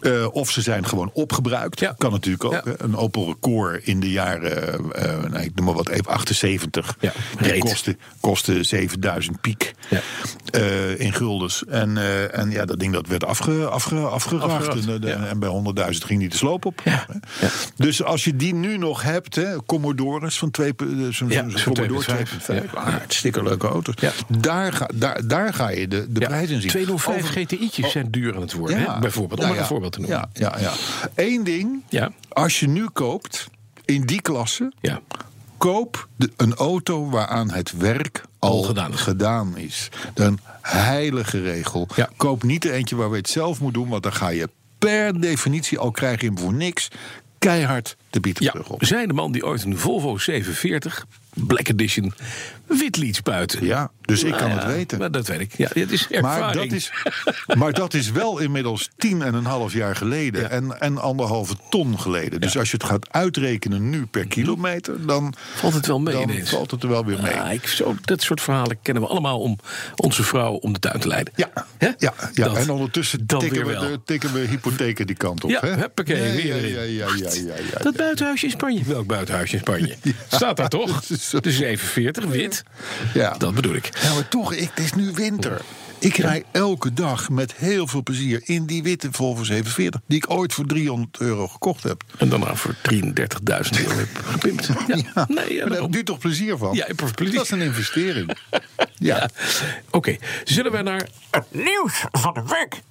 Eh, 0.00 0.26
of 0.34 0.50
ze 0.50 0.60
zijn 0.62 0.86
gewoon 0.86 1.10
opgebruikt. 1.12 1.80
Ja. 1.80 1.94
Kan 1.98 2.10
natuurlijk 2.10 2.44
ook. 2.44 2.52
Ja. 2.52 2.62
Een 2.76 2.96
Opel 2.96 3.26
Record 3.26 3.84
in 3.86 4.00
de 4.00 4.10
jaren, 4.10 4.92
eh, 4.94 5.30
nou, 5.30 5.44
ik 5.44 5.54
noem 5.54 5.64
maar 5.64 5.74
wat 5.74 5.88
even, 5.88 6.06
78. 6.06 6.96
Ja, 7.00 7.12
Die 7.40 7.58
kostte, 7.58 7.96
kostte 8.20 8.62
7000 8.62 9.40
piek 9.40 9.72
Ja. 9.88 10.00
in 10.96 11.12
guldens. 11.12 11.64
En, 11.64 11.96
en 12.32 12.50
ja, 12.50 12.64
dat 12.64 12.78
ding 12.78 12.92
dat 12.92 13.06
werd 13.06 13.24
afge, 13.24 13.66
afge, 13.68 13.96
afgeracht. 13.96 14.86
En, 14.86 15.38
bij 15.38 15.48
100.000 15.92 16.04
ging 16.04 16.20
die 16.20 16.28
de 16.28 16.36
sloop 16.36 16.64
op. 16.64 16.82
Dus 17.76 18.02
als 18.02 18.24
je 18.24 18.36
die 18.36 18.54
nu 18.54 18.78
nog 18.78 19.02
hebt, 19.02 19.34
hè, 19.34 19.56
Commodores 19.66 20.38
van 20.38 20.50
2, 20.50 20.74
zo'n 21.10 21.28
Ja, 21.28 21.40
zo'n 21.48 21.58
zo'n 21.58 21.74
Commodore 21.74 22.04
2.5. 22.04 22.42
2.5. 22.42 22.72
Ja. 22.72 22.80
Hartstikke 22.80 23.42
leuke 23.42 23.66
auto's. 23.66 23.94
Daar, 24.38 24.72
ga, 24.72 24.88
daar, 24.94 25.26
daar 25.26 25.54
ga 25.54 25.68
je 25.68 25.88
de, 25.88 26.06
de 26.12 26.20
in 26.48 26.60
zien. 26.60 26.70
205 26.70 27.16
Over- 27.22 27.28
GTI'tjes 27.40 27.92
zijn 27.92 28.10
duur 28.10 28.34
aan 28.34 28.40
het 28.40 28.52
worden. 28.52 28.78
hè? 28.78 28.98
Bijvoorbeeld, 28.98 29.40
nou 29.40 29.54
ja, 29.54 29.64
voorbeeld 29.86 29.92
te 29.92 30.00
noemen. 30.00 30.28
Ja, 30.32 30.50
ja, 30.60 30.60
ja. 30.60 30.72
Eén 31.24 31.44
ding. 31.44 31.82
Ja. 31.88 32.12
Als 32.28 32.60
je 32.60 32.68
nu 32.68 32.88
koopt, 32.92 33.46
in 33.84 34.02
die 34.02 34.20
klasse, 34.22 34.72
Ja. 34.80 35.00
koop 35.58 36.08
de, 36.16 36.30
een 36.36 36.54
auto 36.54 37.08
waaraan 37.10 37.50
het 37.50 37.76
werk 37.76 38.22
al, 38.38 38.62
gedaan 38.62 38.92
is. 38.92 39.00
gedaan 39.00 39.56
is. 39.56 39.88
Een 40.14 40.38
heilige 40.62 41.42
regel. 41.42 41.88
Ja. 41.96 42.08
Koop 42.16 42.42
niet 42.42 42.62
de 42.62 42.72
eentje 42.72 42.96
waar 42.96 43.10
we 43.10 43.16
het 43.16 43.28
zelf 43.28 43.60
moet 43.60 43.74
doen, 43.74 43.88
want 43.88 44.02
dan 44.02 44.12
ga 44.12 44.28
je 44.28 44.48
per 44.78 45.20
definitie, 45.20 45.78
al 45.78 45.90
krijg 45.90 46.20
je 46.20 46.26
hem 46.26 46.38
voor 46.38 46.52
niks, 46.52 46.88
keihard 47.38 47.96
de 48.10 48.20
bieten 48.20 48.44
Ja, 48.44 48.50
terug 48.50 48.68
op. 48.70 48.84
zij 48.84 49.06
de 49.06 49.12
man 49.12 49.32
die 49.32 49.46
ooit 49.46 49.64
een 49.64 49.78
Volvo 49.78 50.18
740 50.18 51.06
Black 51.34 51.68
Edition 51.68 52.12
wit 52.66 52.96
liet 52.96 53.16
spuiten. 53.16 53.64
Ja, 53.64 53.90
dus 54.00 54.22
ik 54.24 54.30
kan 54.32 54.40
Nou 54.40 54.52
het 54.52 54.62
ja, 54.62 54.68
weten. 54.68 54.98
Maar 54.98 55.10
dat 55.10 55.26
weet 55.26 55.40
ik. 55.40 55.56
Ja, 55.56 55.68
het 55.72 55.92
is 55.92 56.06
ervaring. 56.10 56.44
Maar 56.44 56.54
dat, 56.54 56.72
is, 56.72 56.92
maar 57.58 57.72
dat 57.72 57.94
is 57.94 58.10
wel 58.10 58.38
inmiddels 58.38 58.88
tien 58.96 59.22
en 59.22 59.34
een 59.34 59.44
half 59.44 59.72
jaar 59.72 59.96
geleden. 59.96 60.40
Ja. 60.42 60.48
En, 60.48 60.80
en 60.80 60.98
anderhalve 60.98 61.54
ton 61.70 62.00
geleden. 62.00 62.40
Dus 62.40 62.58
als 62.58 62.70
je 62.70 62.76
het 62.76 62.86
gaat 62.86 63.12
uitrekenen 63.12 63.90
nu 63.90 64.06
per 64.06 64.26
kilometer, 64.26 65.06
dan 65.06 65.34
Valt 65.54 65.74
het 65.74 65.86
wel 65.86 66.00
mee 66.00 66.14
dan 66.14 66.22
ineens. 66.22 66.50
valt 66.50 66.70
het 66.70 66.82
er 66.82 66.88
wel 66.88 67.04
weer 67.04 67.22
mee. 67.22 67.34
Ah, 67.40 67.52
ik, 67.52 67.66
zo, 67.66 67.94
dat 68.04 68.22
soort 68.22 68.40
verhalen 68.40 68.78
kennen 68.82 69.02
we 69.02 69.08
allemaal 69.08 69.40
om 69.40 69.58
onze 69.96 70.22
vrouw 70.22 70.52
om 70.52 70.72
de 70.72 70.78
tuin 70.78 71.00
te 71.00 71.08
leiden. 71.08 71.32
Ja, 71.36 71.50
ja, 71.78 71.94
ja. 71.98 72.12
Dat- 72.34 72.56
en 72.56 72.70
ondertussen 72.70 73.26
tikken 73.26 73.66
we, 73.66 73.72
de, 73.78 74.00
tikken 74.04 74.32
we 74.32 74.38
hypotheken 74.40 75.06
die 75.06 75.16
kant 75.16 75.44
op. 75.44 75.50
Ja, 75.50 75.60
hè? 75.60 75.74
huppakee, 75.74 76.16
ja, 76.26 76.32
weer 76.34 76.68
ja, 76.68 76.82
ja, 76.82 77.06
ja, 77.06 77.06
ja, 77.16 77.30
ja, 77.34 77.54
ja, 77.72 77.78
Dat 77.82 77.92
ja. 77.92 77.98
buitenhuisje 78.02 78.44
in 78.46 78.52
Spanje. 78.52 78.82
Welk 78.84 79.06
buitenhuisje 79.06 79.54
in 79.54 79.60
Spanje? 79.60 79.96
Staat 80.28 80.56
daar 80.56 80.68
toch? 80.68 81.04
dat 81.30 81.46
is 81.46 81.56
zo. 81.58 82.55
De 82.62 82.72
740, 82.72 83.12
wit. 83.12 83.22
Ja. 83.22 83.38
Dat 83.38 83.54
bedoel 83.54 83.74
ik. 83.74 83.98
Ja, 84.02 84.14
maar 84.14 84.28
toch, 84.28 84.52
ik, 84.52 84.70
het 84.74 84.84
is 84.84 84.92
nu 84.92 85.10
winter. 85.12 85.60
Ik 85.98 86.16
rij 86.16 86.44
elke 86.52 86.92
dag 86.92 87.28
met 87.28 87.54
heel 87.54 87.86
veel 87.86 88.02
plezier 88.02 88.40
in 88.44 88.66
die 88.66 88.82
witte 88.82 89.08
Volvo 89.12 89.44
740... 89.44 90.00
die 90.06 90.16
ik 90.18 90.30
ooit 90.30 90.54
voor 90.54 90.66
300 90.66 91.20
euro 91.20 91.48
gekocht 91.48 91.82
heb. 91.82 92.02
En 92.18 92.28
daarna 92.28 92.54
voor 92.54 92.74
33.000 92.74 93.04
euro 93.12 93.96
heb 93.96 94.08
gepimpt. 94.24 94.66
Ja, 94.86 94.94
nee, 95.28 95.54
ja, 95.54 95.66
maar 95.66 95.78
daar 95.78 95.88
heb 95.90 96.04
toch 96.04 96.18
plezier 96.18 96.56
van? 96.56 96.74
Ja, 96.74 96.82
ik 96.82 96.88
heb 96.88 97.00
er 97.00 97.14
plezier. 97.14 97.34
Dat 97.34 97.44
is 97.44 97.50
een 97.50 97.60
investering. 97.60 98.36
ja. 98.50 98.64
Ja. 98.98 99.28
Oké, 99.90 100.16
zullen 100.44 100.72
we 100.72 100.82
naar 100.82 101.08
het 101.30 101.46
nieuws 101.50 102.04
van 102.12 102.34
de 102.34 102.42
week? 102.46 102.82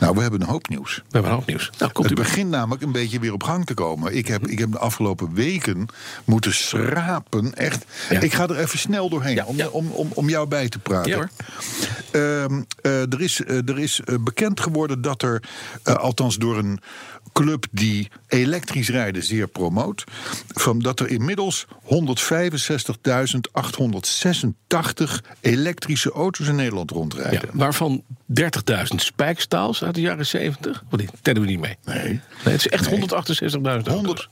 Nou, 0.00 0.14
we 0.14 0.20
hebben 0.20 0.40
een 0.40 0.46
hoop 0.46 0.68
nieuws. 0.68 0.96
We 0.96 1.02
hebben 1.10 1.30
een 1.30 1.36
hoop 1.36 1.46
nieuws. 1.46 1.70
Nou, 1.78 1.92
komt 1.92 2.08
Het 2.08 2.18
begint 2.18 2.50
namelijk 2.50 2.82
een 2.82 2.92
beetje 2.92 3.20
weer 3.20 3.32
op 3.32 3.42
gang 3.42 3.66
te 3.66 3.74
komen. 3.74 4.16
Ik 4.16 4.26
heb, 4.26 4.46
ik 4.46 4.58
heb 4.58 4.72
de 4.72 4.78
afgelopen 4.78 5.34
weken 5.34 5.86
moeten 6.24 6.54
schrapen. 6.54 7.54
Echt. 7.54 7.84
Ja. 8.10 8.20
Ik 8.20 8.32
ga 8.32 8.48
er 8.48 8.58
even 8.58 8.78
snel 8.78 9.08
doorheen 9.08 9.34
Ja, 9.34 9.44
om, 9.44 9.56
ja. 9.56 9.66
Om, 9.66 9.90
om, 9.90 10.10
om 10.14 10.28
jou 10.28 10.48
bij 10.48 10.68
te 10.68 10.78
praten. 10.78 11.14
Hoor. 11.14 11.28
Ehm, 12.10 12.62
eh, 12.82 13.12
er 13.12 13.20
is, 13.20 13.44
eh, 13.44 13.68
er 13.68 13.78
is 13.78 14.00
eh, 14.00 14.14
bekend 14.20 14.60
geworden 14.60 15.00
dat 15.00 15.22
er, 15.22 15.42
althans 15.82 16.36
door 16.36 16.58
een 16.58 16.80
club 17.44 17.66
die 17.70 18.08
elektrisch 18.28 18.88
rijden 18.88 19.22
zeer 19.24 19.46
promoot, 19.48 20.04
van 20.48 20.78
dat 20.78 21.00
er 21.00 21.08
inmiddels 21.08 21.66
165.886 21.84 21.88
elektrische 25.40 26.10
auto's 26.12 26.46
in 26.48 26.54
Nederland 26.54 26.90
Ja, 26.90 26.96
rondrijden. 26.96 27.48
waarvan 27.52 28.02
30.000 28.26 28.44
spijkstaals 28.96 29.84
uit 29.84 29.94
de 29.94 30.00
jaren 30.00 30.26
70. 30.26 30.82
Want 30.88 31.02
die 31.02 31.10
tellen 31.22 31.40
we 31.42 31.46
niet 31.48 31.60
mee. 31.60 31.76
Nee. 31.84 32.04
Nee, 32.04 32.20
het 32.54 32.54
is 32.54 32.68
echt 32.68 32.86
168.000 32.86 33.88
auto's. 33.88 34.28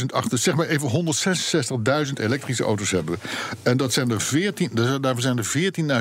165.000, 0.00 0.12
achter- 0.12 0.38
zeg 0.38 0.54
maar 0.54 0.66
even 0.66 0.88
166.000 0.88 2.12
elektrische 2.20 2.64
auto's 2.64 2.90
hebben. 2.90 3.18
En 3.62 3.76
dat 3.76 3.92
zijn 3.92 4.10
er 4.10 4.20
14, 4.20 4.70
daar 4.74 5.00
daarvoor 5.00 5.22
zijn 5.22 5.38
er 5.38 5.44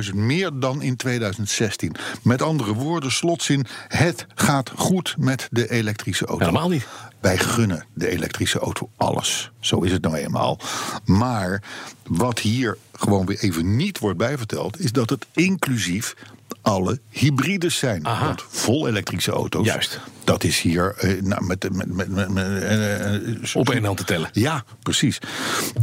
14.000 0.10 0.16
meer 0.16 0.50
dan 0.60 0.82
in 0.82 0.96
2016. 0.96 1.96
Met 2.24 2.42
andere 2.42 2.74
woorden, 2.74 3.12
slotzin, 3.12 3.66
het 3.88 4.26
gaat 4.36 4.72
goed 4.76 5.16
met 5.18 5.48
de 5.52 5.71
elektrische 5.72 6.26
auto. 6.26 6.46
Helemaal 6.46 6.70
niet. 6.70 6.88
Wij 7.20 7.38
gunnen 7.38 7.86
de 7.94 8.10
elektrische 8.10 8.60
auto 8.60 8.90
alles. 8.98 9.52
Zo 9.60 9.80
is 9.80 9.92
het 9.92 10.02
nou 10.02 10.16
eenmaal. 10.16 10.60
Maar 11.06 11.64
wat 12.08 12.40
hier 12.40 12.78
gewoon 12.94 13.26
weer 13.26 13.40
even 13.40 13.76
niet 13.76 14.00
wordt 14.00 14.18
bijverteld... 14.18 14.80
is 14.80 14.92
dat 14.92 15.10
het 15.10 15.26
inclusief 15.34 16.16
alle 16.62 17.00
hybrides 17.10 17.78
zijn. 17.78 18.06
Aha. 18.06 18.26
Want 18.26 18.44
vol 18.50 18.88
elektrische 18.88 19.32
auto's... 19.32 19.66
Juist. 19.66 20.00
dat 20.24 20.44
is 20.44 20.62
hier 20.62 20.96
eh, 20.98 21.22
nou, 21.22 21.46
met, 21.46 21.70
met, 21.72 21.94
met, 21.94 22.10
met, 22.10 22.36
eh, 22.36 23.16
eh, 23.16 23.42
Op 23.54 23.70
één 23.70 23.84
hand 23.84 23.98
te 23.98 24.04
tellen. 24.04 24.30
ja, 24.32 24.64
precies. 24.84 25.20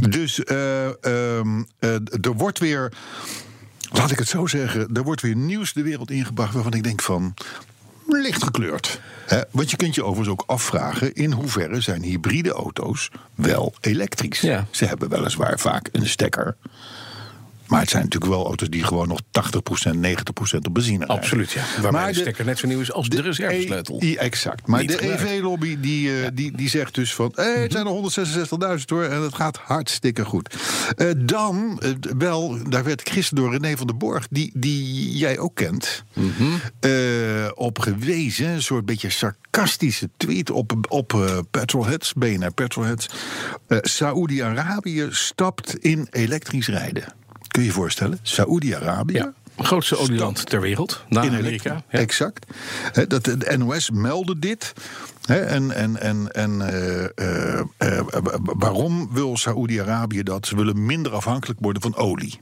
Dus 0.09 0.43
eh, 0.43 0.85
ehm, 0.85 1.63
eh, 1.79 1.93
er 2.21 2.33
wordt 2.33 2.59
weer, 2.59 2.91
laat 3.91 4.11
ik 4.11 4.17
het 4.17 4.27
zo 4.27 4.47
zeggen, 4.47 4.89
er 4.93 5.03
wordt 5.03 5.21
weer 5.21 5.35
nieuws 5.35 5.73
de 5.73 5.81
wereld 5.83 6.11
ingebracht 6.11 6.53
waarvan 6.53 6.73
ik 6.73 6.83
denk 6.83 7.01
van 7.01 7.33
licht 8.17 8.43
gekleurd. 8.43 8.99
Want 9.51 9.71
je 9.71 9.77
kunt 9.77 9.95
je 9.95 10.03
overigens 10.03 10.29
ook 10.29 10.43
afvragen 10.47 11.13
in 11.13 11.31
hoeverre 11.31 11.81
zijn 11.81 12.03
hybride 12.03 12.51
auto's 12.51 13.09
wel 13.35 13.73
elektrisch. 13.81 14.41
Ja. 14.41 14.65
Ze 14.71 14.85
hebben 14.85 15.09
weliswaar 15.09 15.59
vaak 15.59 15.89
een 15.91 16.07
stekker. 16.07 16.55
Maar 17.69 17.79
het 17.79 17.89
zijn 17.89 18.03
natuurlijk 18.03 18.31
wel 18.31 18.45
auto's 18.45 18.69
die 18.69 18.83
gewoon 18.83 19.07
nog 19.07 19.19
80%, 19.21 19.95
90% 19.95 20.67
op 20.67 20.73
benzine 20.73 20.97
rijden. 20.97 21.07
Absoluut, 21.07 21.51
ja. 21.51 21.63
Waarbij 21.73 21.91
Maar 21.91 22.07
de 22.07 22.13
de- 22.13 22.19
stekker 22.19 22.45
net 22.45 22.57
zo 22.57 22.67
nieuw 22.67 22.79
is 22.79 22.91
als 22.91 23.09
de, 23.09 23.21
reservesleutel. 23.21 23.97
E- 23.99 24.13
exact. 24.15 24.67
Maar 24.67 24.79
Niet 24.81 24.99
de. 24.99 25.13
EV-lobby 25.13 25.79
die, 25.79 26.21
eh, 26.21 26.27
die, 26.33 26.51
die 26.57 26.69
zegt 26.69 26.95
dus 26.95 27.13
van... 27.15 27.31
Hey, 27.35 27.61
het 27.61 27.71
zijn 27.71 27.85
er 27.87 28.77
166.000 28.79 28.85
hoor 28.85 29.03
en 29.03 29.21
het 29.21 29.35
gaat 29.35 29.57
hartstikke 29.57 30.25
goed. 30.25 30.55
Eh, 30.97 31.07
dan, 31.17 31.79
eh, 31.81 31.91
wel, 32.17 32.69
daar 32.69 32.83
werd 32.83 33.01
ik 33.01 33.09
gisteren 33.09 33.43
door 33.43 33.53
René 33.59 33.77
van 33.77 33.87
der 33.87 33.97
Borg... 33.97 34.27
die, 34.29 34.51
die 34.53 35.11
jij 35.17 35.37
ook 35.39 35.55
kent, 35.55 36.03
eh, 36.79 36.91
op 37.53 37.79
gewezen. 37.79 38.47
Een 38.47 38.61
soort 38.63 38.85
beetje 38.85 39.09
sarcastische 39.09 40.09
tweet 40.17 40.49
op, 40.49 40.73
op 40.89 41.13
eh, 41.13 41.37
Petrolheads, 41.51 42.13
BNR 42.13 42.51
Petrolheads. 42.53 43.09
Eh 43.67 43.77
Saoedi-Arabië 43.81 45.07
stapt 45.09 45.75
in 45.75 46.07
elektrisch 46.11 46.67
rijden. 46.67 47.03
Kun 47.51 47.61
je 47.61 47.67
je 47.67 47.73
voorstellen? 47.73 48.19
Saoedi-Arabië... 48.21 49.13
Ja, 49.13 49.33
grootste 49.57 49.97
olieland 49.97 50.49
ter 50.49 50.61
wereld. 50.61 51.03
Na 51.07 51.21
in 51.21 51.27
Amerika. 51.29 51.69
Amerika. 51.69 51.83
Ja. 51.89 51.99
Exact. 51.99 52.45
Dat 53.07 53.23
de 53.23 53.55
NOS 53.57 53.89
meldde 53.89 54.39
dit. 54.39 54.73
En 55.37 55.71
en, 55.71 56.01
en, 56.01 56.31
en 56.31 56.61
eh, 56.61 57.03
eh, 57.03 57.59
eh, 57.77 58.01
waarom 58.43 59.09
wil 59.11 59.37
Saoedi-Arabië 59.37 60.23
dat? 60.23 60.47
Ze 60.47 60.55
willen 60.55 60.85
minder 60.85 61.11
afhankelijk 61.11 61.59
worden 61.61 61.81
van 61.81 61.95
olie. 61.95 62.39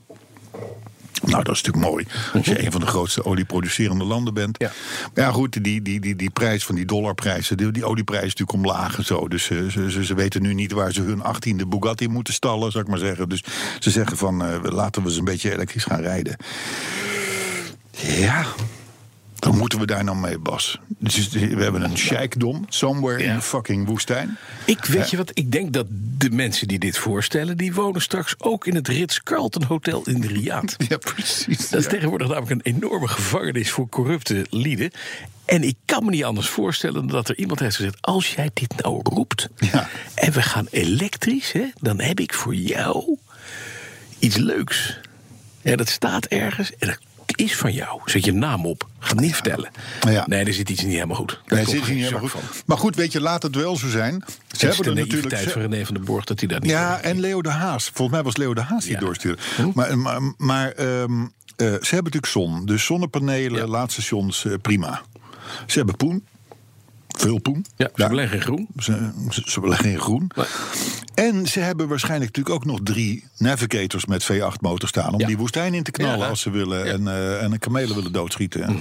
Nou, 1.22 1.44
dat 1.44 1.56
is 1.56 1.62
natuurlijk 1.62 1.92
mooi. 1.92 2.06
Als 2.34 2.46
je 2.46 2.66
een 2.66 2.72
van 2.72 2.82
de 2.82 2.88
grootste 2.88 3.26
olieproducerende 3.26 4.04
landen 4.04 4.34
bent. 4.34 4.56
Ja. 4.60 4.72
Maar 5.14 5.26
ja, 5.26 5.32
goed, 5.32 5.64
die, 5.64 5.82
die, 5.82 6.00
die, 6.00 6.16
die 6.16 6.30
prijs 6.30 6.66
van 6.66 6.76
die 6.76 6.86
dollarprijzen, 6.86 7.58
die, 7.58 7.72
die 7.72 7.86
olieprijs 7.86 8.26
is 8.26 8.36
natuurlijk 8.36 8.66
omlaag 8.66 8.98
en 8.98 9.06
zo. 9.06 9.28
Dus 9.28 9.50
eh, 9.50 9.58
ze, 9.68 9.92
ze, 9.92 10.06
ze 10.06 10.14
weten 10.14 10.42
nu 10.42 10.54
niet 10.54 10.72
waar 10.72 10.92
ze 10.92 11.02
hun 11.02 11.22
achttiende 11.22 11.68
Bugatti 11.68 12.08
moeten 12.08 12.34
stallen, 12.34 12.72
zou 12.72 12.84
ik 12.84 12.90
maar 12.90 13.00
zeggen. 13.00 13.30
Dus 13.30 13.44
ze 13.80 13.90
zeggen 13.90 14.18
van, 14.18 14.46
eh, 14.46 14.60
laten 14.62 15.02
we 15.02 15.08
eens 15.08 15.18
een 15.18 15.26
beetje 15.26 15.54
elektrisch 15.54 15.84
gaan 15.84 16.02
rijden. 16.02 16.36
Ja, 17.92 18.46
dan 19.39 19.58
moeten 19.58 19.79
we 19.79 19.86
daar 19.86 20.03
nou 20.03 20.17
mee, 20.17 20.38
Bas. 20.38 20.79
Dus 21.00 21.29
we 21.29 21.39
hebben 21.63 21.84
een 21.84 21.98
sheikdom, 21.98 22.65
somewhere 22.70 23.24
in 23.24 23.36
the 23.36 23.41
fucking 23.41 23.88
woestijn. 23.88 24.38
Ik 24.65 24.86
weet 24.86 25.10
je 25.10 25.17
wat, 25.17 25.32
ik 25.34 25.51
denk 25.51 25.74
dat 25.74 25.86
de 26.17 26.29
mensen 26.29 26.67
die 26.67 26.79
dit 26.79 26.98
voorstellen... 26.98 27.58
die 27.58 27.74
wonen 27.74 28.01
straks 28.01 28.36
ook 28.38 28.67
in 28.67 28.75
het 28.75 28.88
Ritz-Carlton 28.88 29.63
Hotel 29.63 30.01
in 30.06 30.22
de 30.22 30.27
Riyadh. 30.27 30.74
Ja, 30.89 30.98
precies. 30.98 31.70
Dat 31.70 31.79
is 31.79 31.86
Ja. 31.86 31.91
tegenwoordig 31.91 32.27
namelijk 32.27 32.51
een 32.65 32.74
enorme 32.75 33.08
gevangenis 33.08 33.72
voor 33.72 33.89
corrupte 33.89 34.46
lieden. 34.50 34.91
En 35.46 35.63
ik 35.63 35.75
kan 35.86 36.03
me 36.06 36.10
niet 36.12 36.24
anders 36.24 36.48
voorstellen 36.50 36.94
dan 36.96 37.08
dat 37.08 37.29
er 37.29 37.38
iemand 37.38 37.60
heeft 37.60 37.75
gezegd... 37.75 37.98
als 38.01 38.34
jij 38.36 38.50
dit 38.53 38.74
nou 38.82 39.00
roept 39.03 39.50
Ja. 39.72 39.89
en 40.13 40.32
we 40.32 40.41
gaan 40.41 40.67
elektrisch... 40.72 41.51
Hè, 41.51 41.65
dan 41.82 42.00
heb 42.00 42.20
ik 42.20 42.34
voor 42.34 42.56
jou 42.56 43.17
iets 44.20 44.36
leuks. 44.36 45.00
Ja, 45.62 45.75
dat 45.75 45.89
staat 45.89 46.25
ergens 46.25 46.72
en 46.79 46.88
dat 46.88 46.98
is 47.38 47.56
van 47.56 47.74
jou. 47.74 48.01
Zet 48.06 48.25
je 48.25 48.34
naam 48.34 48.65
op. 48.65 48.88
Ga 49.00 49.10
het 49.10 49.20
niet 49.20 49.34
vertellen. 49.34 49.70
Ja. 50.10 50.25
Nee, 50.27 50.46
er 50.46 50.53
zit 50.53 50.70
iets 50.70 50.82
niet 50.84 50.94
helemaal 50.94 51.15
goed. 51.15 51.41
Daar 51.46 51.58
Nee, 51.58 51.67
zit 51.67 51.84
geen 51.84 51.94
niet 51.96 52.03
helemaal 52.03 52.29
goed. 52.29 52.32
van. 52.32 52.41
Maar 52.65 52.77
goed, 52.77 52.96
weet 52.96 53.12
je, 53.12 53.22
laat 53.22 53.44
het 53.44 53.56
wel 53.56 53.77
zo 53.77 53.89
zijn. 53.89 54.13
Ze 54.13 54.34
Het 54.48 54.51
is 54.53 54.60
de 54.60 54.65
hebben 54.67 54.86
er 54.86 54.94
natuurlijk. 55.06 55.50
van 55.50 55.62
René 55.62 55.86
van 55.86 55.94
den 55.96 56.06
Borg 56.06 56.24
dat 56.25 56.39
hij 56.39 56.48
dat 56.50 56.62
niet 56.62 56.72
Ja, 56.72 57.00
en 57.01 57.20
Leo 57.20 57.41
de 57.41 57.50
Haas. 57.50 57.84
Volgens 57.94 58.10
mij 58.12 58.24
was 58.24 58.38
Leo 58.38 58.53
de 58.53 58.62
Haas 58.62 58.84
die 58.84 58.94
Ja. 58.94 59.00
doorstuurde. 59.00 59.41
Hm? 59.56 59.70
Maar, 59.74 59.98
maar, 59.98 60.22
maar 60.38 60.72
ehm, 60.72 61.22
eh, 61.22 61.27
ze 61.58 61.65
hebben 61.65 62.03
natuurlijk 62.03 62.25
zon. 62.25 62.65
Dus 62.65 62.86
zonnepanelen, 62.86 63.67
laadstations, 63.70 64.46
eh, 64.46 64.53
prima. 64.62 65.01
Ze 65.65 65.77
hebben 65.77 65.96
poen. 65.96 66.25
Veel 67.18 67.40
poen. 67.40 67.66
Ja, 67.76 67.90
ze 67.96 68.08
beleggen 68.08 68.36
in 68.38 68.44
groen. 68.44 68.68
Ze, 68.78 69.12
ze, 69.30 69.42
ze 69.46 69.60
beleggen 69.60 69.90
in 69.92 70.00
groen. 70.00 70.32
Nee. 70.36 70.46
En 71.14 71.48
ze 71.48 71.60
hebben 71.60 71.88
waarschijnlijk 71.88 72.36
natuurlijk 72.36 72.56
ook 72.56 72.72
nog 72.72 72.80
drie 72.84 73.24
navigators 73.38 74.06
met 74.06 74.24
V8-motor 74.32 74.88
staan... 74.88 75.14
om 75.14 75.20
Ja. 75.20 75.28
die 75.28 75.38
woestijn 75.38 75.74
in 75.74 75.84
te 75.84 75.92
knallen 75.92 76.18
Ja. 76.18 76.28
als 76.28 76.42
ze 76.42 76.50
willen... 76.50 76.80
Mhm. 76.80 76.88
En, 76.88 77.08
eh, 77.08 77.44
en 77.44 77.52
een 77.52 77.60
kamelen 77.60 77.96
willen 77.96 78.12
doodschieten. 78.12 78.80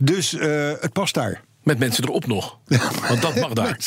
Dus 0.00 0.34
eh, 0.34 0.70
het 0.80 0.92
past 0.92 1.14
daar. 1.14 1.40
Met 1.62 1.78
mensen 1.78 2.04
erop 2.04 2.26
nog. 2.26 2.58
Want 3.08 3.22
dat 3.22 3.34
mag 3.36 3.52
daar. 3.60 3.78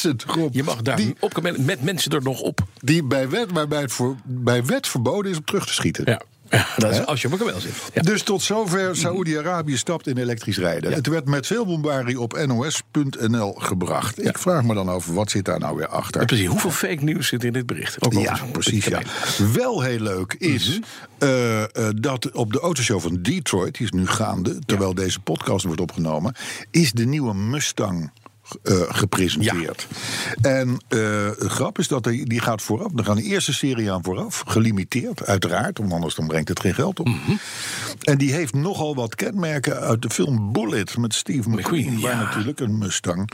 Je 0.51 0.63
mag 0.63 0.81
daar 0.81 0.95
Die- 0.97 1.15
op, 1.19 1.55
met 1.57 1.83
mensen 1.83 2.11
er 2.11 2.21
nog 2.23 2.39
op. 2.39 2.59
Die 2.81 3.03
bij 3.03 3.29
wet, 3.29 3.51
waarbij 3.51 3.81
het 3.81 3.91
voor, 3.91 4.15
bij 4.23 4.65
wet 4.65 4.87
verboden 4.87 5.31
is 5.31 5.37
om 5.37 5.43
terug 5.45 5.65
te 5.65 5.73
schieten. 5.73 6.03
Ja, 6.05 6.21
ja 6.57 6.67
dat 6.77 6.91
is 6.91 7.05
als 7.05 7.21
je 7.21 7.27
op 7.27 7.33
een 7.33 7.39
kameel 7.39 7.59
zit. 7.59 7.73
Ja. 7.93 8.01
Dus 8.01 8.23
tot 8.23 8.41
zover 8.41 8.95
Saoedi-Arabië 8.95 9.77
stapt 9.77 10.07
in 10.07 10.17
elektrisch 10.17 10.57
rijden. 10.57 10.89
Ja. 10.89 10.95
Het 10.95 11.07
werd 11.07 11.25
met 11.25 11.47
veel 11.47 11.65
bombarie 11.65 12.19
op 12.19 12.45
nos.nl 12.45 13.53
gebracht. 13.53 14.25
Ik 14.25 14.37
vraag 14.37 14.63
me 14.63 14.73
dan 14.73 14.89
over, 14.89 15.13
wat 15.13 15.31
zit 15.31 15.45
daar 15.45 15.59
nou 15.59 15.75
weer 15.75 15.87
achter? 15.87 16.21
En 16.21 16.27
precies, 16.27 16.47
hoeveel 16.47 16.71
fake 16.71 17.03
nieuws 17.03 17.27
zit 17.27 17.43
in 17.43 17.53
dit 17.53 17.65
bericht? 17.65 18.05
Ook 18.05 18.13
Ja, 18.13 18.39
precies. 18.51 18.85
Ja. 18.85 19.01
Wel 19.53 19.81
heel 19.81 19.99
leuk 19.99 20.33
is 20.37 20.67
Mhm. 20.69 20.81
eh, 21.17 21.61
eh, 21.63 21.67
dat 21.95 22.31
op 22.31 22.53
de 22.53 22.59
autoshow 22.59 22.99
van 23.01 23.17
Detroit, 23.21 23.73
die 23.77 23.85
is 23.85 23.91
nu 23.91 24.07
gaande, 24.07 24.59
terwijl 24.65 24.93
deze 24.93 25.19
podcast 25.19 25.65
wordt 25.65 25.81
opgenomen, 25.81 26.35
is 26.71 26.91
de 26.91 27.05
nieuwe 27.05 27.33
Mustang. 27.33 28.11
Eh, 28.63 28.75
gepresenteerd. 28.87 29.87
En 30.41 30.81
het 30.87 31.51
grap 31.51 31.79
is 31.79 31.87
dat 31.87 32.03
die, 32.03 32.25
die 32.29 32.39
gaat 32.39 32.61
vooraf. 32.61 32.91
Er 32.95 33.05
gaan 33.05 33.15
de 33.15 33.23
eerste 33.23 33.53
serie 33.53 33.91
aan 33.91 34.03
vooraf. 34.03 34.43
Gelimiteerd, 34.47 35.25
uiteraard. 35.25 35.77
Want 35.77 35.91
anders 35.93 36.15
dan 36.15 36.27
brengt 36.27 36.49
het 36.49 36.59
geen 36.59 36.73
geld 36.73 36.99
op. 36.99 37.07
Mhm. 37.07 37.31
En 38.01 38.17
die 38.17 38.33
heeft 38.33 38.53
nogal 38.53 38.95
wat 38.95 39.15
kenmerken 39.15 39.79
uit 39.79 40.01
de 40.01 40.09
film 40.09 40.51
Bullet 40.51 40.97
met 40.97 41.13
Steve 41.13 41.49
McQueen. 41.49 41.83
McQueen, 41.83 42.01
waar 42.01 42.11
ja. 42.15 42.23
natuurlijk 42.23 42.59
een 42.59 42.77
Mustang. 42.77 43.29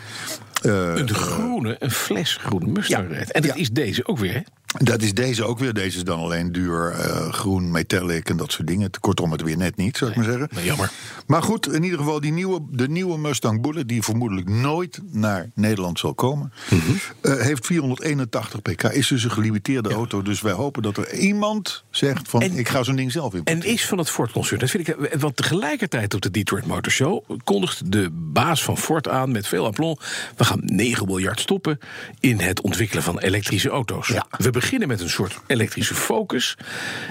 eh, 0.61 0.95
Een 0.95 1.09
groene, 1.13 1.75
een 1.79 1.91
fles 1.91 2.35
groene 2.41 2.65
Mustang 2.67 3.07
Ja. 3.07 3.13
rijdt. 3.13 3.31
En 3.31 3.41
dat 3.41 3.55
is 3.55 3.69
deze 3.71 4.07
ook 4.07 4.17
weer, 4.17 4.33
hè? 4.33 4.39
Dat 4.77 5.01
is 5.01 5.13
deze 5.13 5.43
ook 5.45 5.59
weer. 5.59 5.73
Deze 5.73 5.97
is 5.97 6.03
dan 6.03 6.19
alleen 6.19 6.51
duur, 6.51 6.91
eh, 6.91 7.31
groen, 7.33 7.71
metallic 7.71 8.29
en 8.29 8.37
dat 8.37 8.51
soort 8.51 8.67
dingen. 8.67 8.89
Kortom, 8.99 9.31
het 9.31 9.41
weer 9.41 9.57
net 9.57 9.75
niet, 9.75 9.97
zou 9.97 10.09
ik 10.11 10.15
maar 10.17 10.25
zeggen. 10.25 10.47
Nou, 10.51 10.65
jammer. 10.65 10.91
Maar 11.27 11.43
goed, 11.43 11.73
in 11.73 11.83
ieder 11.83 11.97
geval 11.99 12.19
die 12.19 12.31
nieuwe, 12.31 12.61
de 12.71 12.89
nieuwe 12.89 13.17
Mustang 13.17 13.61
Bullet... 13.61 13.87
die 13.87 14.03
vermoedelijk 14.03 14.49
nooit 14.49 14.99
naar 15.11 15.49
Nederland 15.55 15.99
zal 15.99 16.13
komen... 16.13 16.53
Mhm. 16.69 16.81
eh, 17.21 17.33
heeft 17.39 17.65
481 17.65 18.61
pk, 18.61 18.83
is 18.83 19.07
dus 19.07 19.23
een 19.23 19.31
gelimiteerde 19.31 19.93
auto. 19.93 20.21
Dus 20.21 20.41
wij 20.41 20.51
hopen 20.53 20.81
dat 20.81 20.97
er 20.97 21.13
iemand 21.13 21.83
zegt 21.89 22.29
van... 22.29 22.41
En- 22.41 22.57
ik 22.57 22.67
ga 22.69 22.83
zo'n 22.83 22.95
ding 22.95 23.11
zelf 23.11 23.33
in. 23.33 23.43
En 23.43 23.63
is 23.63 23.85
van 23.85 23.97
het 23.97 24.09
Ford-concern. 24.09 24.59
Dat 24.59 24.69
vind 24.69 24.87
ik. 24.87 24.95
eh, 24.97 25.19
Want 25.19 25.35
tegelijkertijd 25.35 26.13
op 26.13 26.21
de 26.21 26.31
Detroit 26.31 26.65
Motor 26.65 26.91
Show 26.91 27.23
kondigt 27.43 27.91
de 27.91 28.09
baas 28.11 28.63
van 28.63 28.77
Ford 28.77 29.07
aan 29.07 29.31
met 29.31 29.47
veel 29.47 29.65
aplomb. 29.65 30.03
We 30.37 30.43
gaan 30.45 30.61
9 30.63 31.05
miljard 31.05 31.39
stoppen 31.39 31.79
in 32.19 32.39
het 32.39 32.61
ontwikkelen 32.61 33.03
van 33.03 33.19
elektrische 33.19 33.69
auto's. 33.69 34.07
Ja. 34.07 34.25
We 34.37 34.49
beginnen 34.59 34.87
met 34.87 35.01
een 35.01 35.09
soort 35.09 35.39
elektrische 35.47 35.95
focus. 35.95 36.57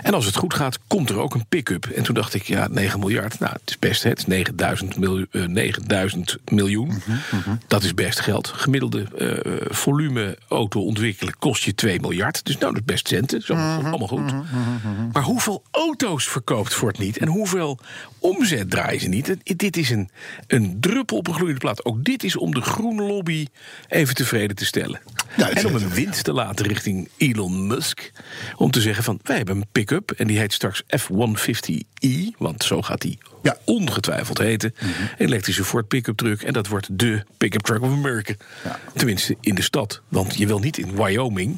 En 0.02 0.14
als 0.14 0.26
het 0.26 0.37
goed 0.37 0.55
gaat, 0.55 0.78
komt 0.87 1.11
er 1.11 1.19
ook 1.19 1.35
een 1.35 1.47
pick-up. 1.49 1.85
En 1.87 2.02
toen 2.02 2.14
dacht 2.14 2.35
ik, 2.35 2.43
ja, 2.43 2.67
9 2.71 2.99
miljard. 2.99 3.38
Nou, 3.38 3.52
het 3.52 3.62
is 3.71 3.78
best. 3.78 4.02
hè, 4.02 4.09
Het 4.09 4.19
is 4.19 4.26
9000, 4.26 4.97
miljoen, 4.97 5.26
9000 5.33 6.37
miljoen. 6.50 6.87
Mhm, 7.31 7.57
Dat 7.67 7.83
is 7.83 7.95
best 7.95 8.21
geld. 8.21 8.49
Gemiddelde 8.49 9.02
eh, 9.19 9.67
volume 9.75 10.38
auto 10.49 10.81
ontwikkelen 10.81 11.38
kost 11.38 11.62
je 11.62 11.75
2 11.75 12.00
miljard. 12.00 12.45
Dus 12.45 12.59
nou, 12.59 12.73
dat 12.73 12.81
is 12.81 12.87
best 12.93 13.09
centen. 13.09 13.43
Zo, 13.43 13.55
Mhm, 13.55 13.87
allemaal 13.87 14.09
goed. 14.09 14.33
Maar 15.12 15.23
hoeveel 15.23 15.62
auto's 15.71 16.28
verkoopt 16.28 16.75
Ford 16.75 16.99
niet? 16.99 17.19
En 17.19 17.28
hoeveel 17.28 17.78
omzet 18.19 18.71
draaien 18.71 19.00
ze 19.00 19.09
niet? 19.09 19.37
Dit 19.43 19.76
is 19.76 19.90
een, 19.90 20.11
een 20.47 20.76
druppel 20.81 21.17
op 21.17 21.26
een 21.26 21.35
gloeiende 21.35 21.61
plaat. 21.61 21.85
Ook 21.85 22.05
dit 22.05 22.25
is 22.25 22.37
om 22.37 22.55
de 22.55 22.61
groene 22.61 23.02
lobby 23.02 23.47
even 23.88 24.14
tevreden 24.14 24.57
te 24.57 24.64
stellen. 24.64 25.00
Ja, 25.37 25.47
dat 25.47 25.57
en 25.57 25.67
om 25.67 25.75
een 25.75 25.90
wind 25.90 26.25
te 26.25 26.33
laten 26.33 26.67
richting 26.67 27.09
Elon 27.17 27.38
Musk. 27.47 28.12
Om 28.57 28.71
te 28.71 28.80
zeggen 28.80 29.04
van, 29.04 29.21
wij 29.23 29.37
hebben 29.37 29.57
een 29.57 29.66
pick-up. 29.73 30.11
En 30.11 30.26
die 30.26 30.38
heet 30.38 30.52
straks 30.52 30.83
F-150E. 30.99 32.37
Want 32.38 32.64
zo 32.64 32.83
gaat 32.83 33.00
die 33.00 33.18
Ja. 33.42 33.57
ongetwijfeld 33.64 34.38
heten. 34.38 34.75
Elektrische 35.18 35.64
Ford 35.64 35.88
pick-up 35.88 36.16
truck. 36.16 36.42
En 36.42 36.52
dat 36.52 36.66
wordt 36.68 36.88
de 36.99 37.23
pick-up 37.37 37.62
truck 37.62 37.83
of 37.83 37.90
America. 37.90 38.35
Tenminste, 38.95 39.37
in 39.40 39.54
de 39.54 39.62
stad. 39.62 40.00
Want 40.09 40.37
je 40.37 40.47
wil 40.47 40.59
niet 40.59 40.78
in 40.78 40.97
Wyoming 40.97 41.57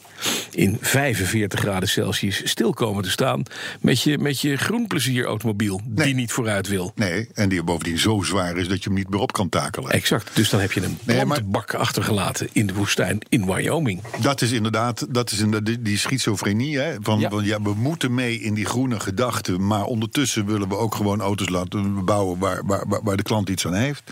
in 0.51 0.79
45 0.81 1.61
graden 1.61 1.89
Celsius 1.89 2.41
stil 2.51 2.73
komen 2.73 3.03
te 3.03 3.11
staan... 3.11 3.43
met 3.81 4.03
je, 4.03 4.19
met 4.19 4.41
je 4.41 4.57
groenplezierautomobiel 4.57 5.81
die 5.85 6.05
Nee. 6.05 6.15
niet 6.15 6.33
vooruit 6.33 6.69
wil. 6.69 6.93
Nee, 6.95 7.29
en 7.35 7.49
die 7.49 7.63
bovendien 7.63 7.99
zo 7.99 8.23
zwaar 8.23 8.57
is 8.57 8.69
dat 8.69 8.83
je 8.83 8.89
hem 8.89 8.99
niet 8.99 9.09
meer 9.11 9.21
op 9.21 9.33
kan 9.33 9.49
takelen. 9.49 9.91
Exact. 9.91 10.31
Dus 10.37 10.51
dan 10.51 10.61
heb 10.61 10.73
je 10.73 10.83
een 10.83 10.99
Nee, 11.05 11.17
plantenbak 11.25 11.75
achtergelaten 11.75 12.49
in 12.53 12.67
de 12.67 12.75
woestijn 12.75 13.19
in 13.29 13.47
Wyoming. 13.47 14.03
Dat 14.21 14.43
is 14.43 14.53
inderdaad, 14.53 15.07
dat 15.11 15.31
is 15.31 15.39
inderdaad 15.39 15.67
die, 15.67 15.83
die 15.83 15.99
schizofrenie. 15.99 16.79
Hè? 16.79 16.95
Van, 17.01 17.19
Ja. 17.21 17.31
van 17.31 17.45
ja, 17.45 17.63
we 17.63 17.75
moeten 17.75 18.15
mee 18.15 18.41
in 18.41 18.55
die 18.55 18.65
groene 18.65 19.01
gedachte. 19.01 19.59
Maar 19.59 19.85
ondertussen 19.85 20.47
willen 20.47 20.69
we 20.69 20.77
ook 20.77 20.95
gewoon 20.95 21.21
auto's 21.21 21.49
laten 21.49 21.80
bouwen 22.05 22.39
waar, 22.39 22.63
waar, 22.67 22.85
waar, 22.89 23.03
waar 23.03 23.17
de 23.17 23.23
klant 23.23 23.49
iets 23.49 23.67
aan 23.67 23.75
heeft. 23.75 24.03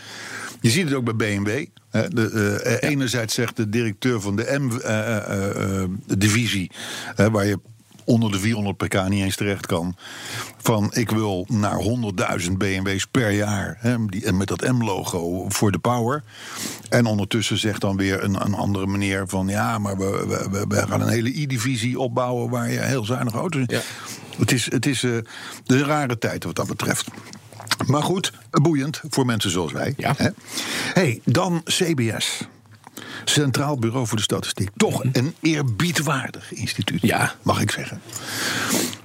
Je 0.61 0.71
ziet 0.71 0.85
het 0.85 0.95
ook 0.95 1.05
bij 1.05 1.17
BMW. 1.17 1.67
hè. 1.91 2.09
De, 2.09 2.61
eh, 2.63 2.91
Enerzijds 2.91 3.35
zegt 3.35 3.57
de 3.57 3.69
directeur 3.69 4.21
van 4.21 4.37
de 4.37 4.59
M-divisie, 6.09 6.71
waar 7.17 7.47
je 7.47 7.59
onder 8.09 8.33
de 8.33 8.39
400 8.39 8.77
pk 8.77 9.09
niet 9.09 9.23
eens 9.23 9.37
terecht 9.37 9.67
kan. 9.67 9.97
Van 10.57 10.91
ik 10.95 11.11
wil 11.11 11.47
naar 11.51 11.79
100.000 12.41 12.53
BMW's 12.59 13.07
per 13.07 13.31
jaar. 13.31 13.77
Hè, 13.81 14.07
die, 14.07 14.25
en 14.25 14.37
met 14.37 14.49
dat 14.49 14.61
M-logo 14.61 15.49
voor 15.49 15.73
de 15.73 15.79
power. 15.79 16.23
En 16.89 17.07
ondertussen 17.07 17.59
zegt 17.59 17.81
dan 17.81 17.97
weer 17.97 18.25
een, 18.25 18.45
een 18.45 18.55
andere 18.55 18.87
meneer 18.87 19.29
van 19.29 19.49
ja, 19.49 19.79
maar 19.79 19.97
we, 19.97 20.67
we, 20.69 20.87
gaan 20.87 21.01
een 21.01 21.09
hele 21.09 21.33
i-divisie 21.33 21.99
opbouwen 21.99 22.51
waar 22.51 22.71
je 22.71 22.81
heel 22.81 23.05
zuinige 23.05 23.37
auto's. 23.37 23.63
Ja. 23.67 23.81
Het 24.39 24.53
is, 24.53 24.71
het 24.71 24.87
is 24.87 25.03
eh, 25.03 25.13
de 25.65 25.85
rare 25.85 26.19
tijd 26.19 26.45
wat 26.45 26.57
dat 26.57 26.67
betreft. 26.67 27.09
Maar 27.87 28.03
goed, 28.03 28.33
boeiend 28.51 29.01
voor 29.09 29.27
mensen 29.27 29.51
zoals 29.51 29.73
wij. 29.73 29.95
Ja. 29.97 30.15
Hè? 30.17 30.29
Hey, 30.95 31.21
dan 31.25 31.63
CBS. 31.65 32.41
Centraal 33.25 33.79
Bureau 33.79 34.07
voor 34.07 34.17
de 34.17 34.23
Statistiek. 34.23 34.71
Toch 34.77 35.05
een 35.13 35.35
eerbiedwaardig 35.41 36.53
instituut, 36.53 37.01
Ja. 37.03 37.35
mag 37.43 37.61
ik 37.61 37.71
zeggen. 37.71 38.01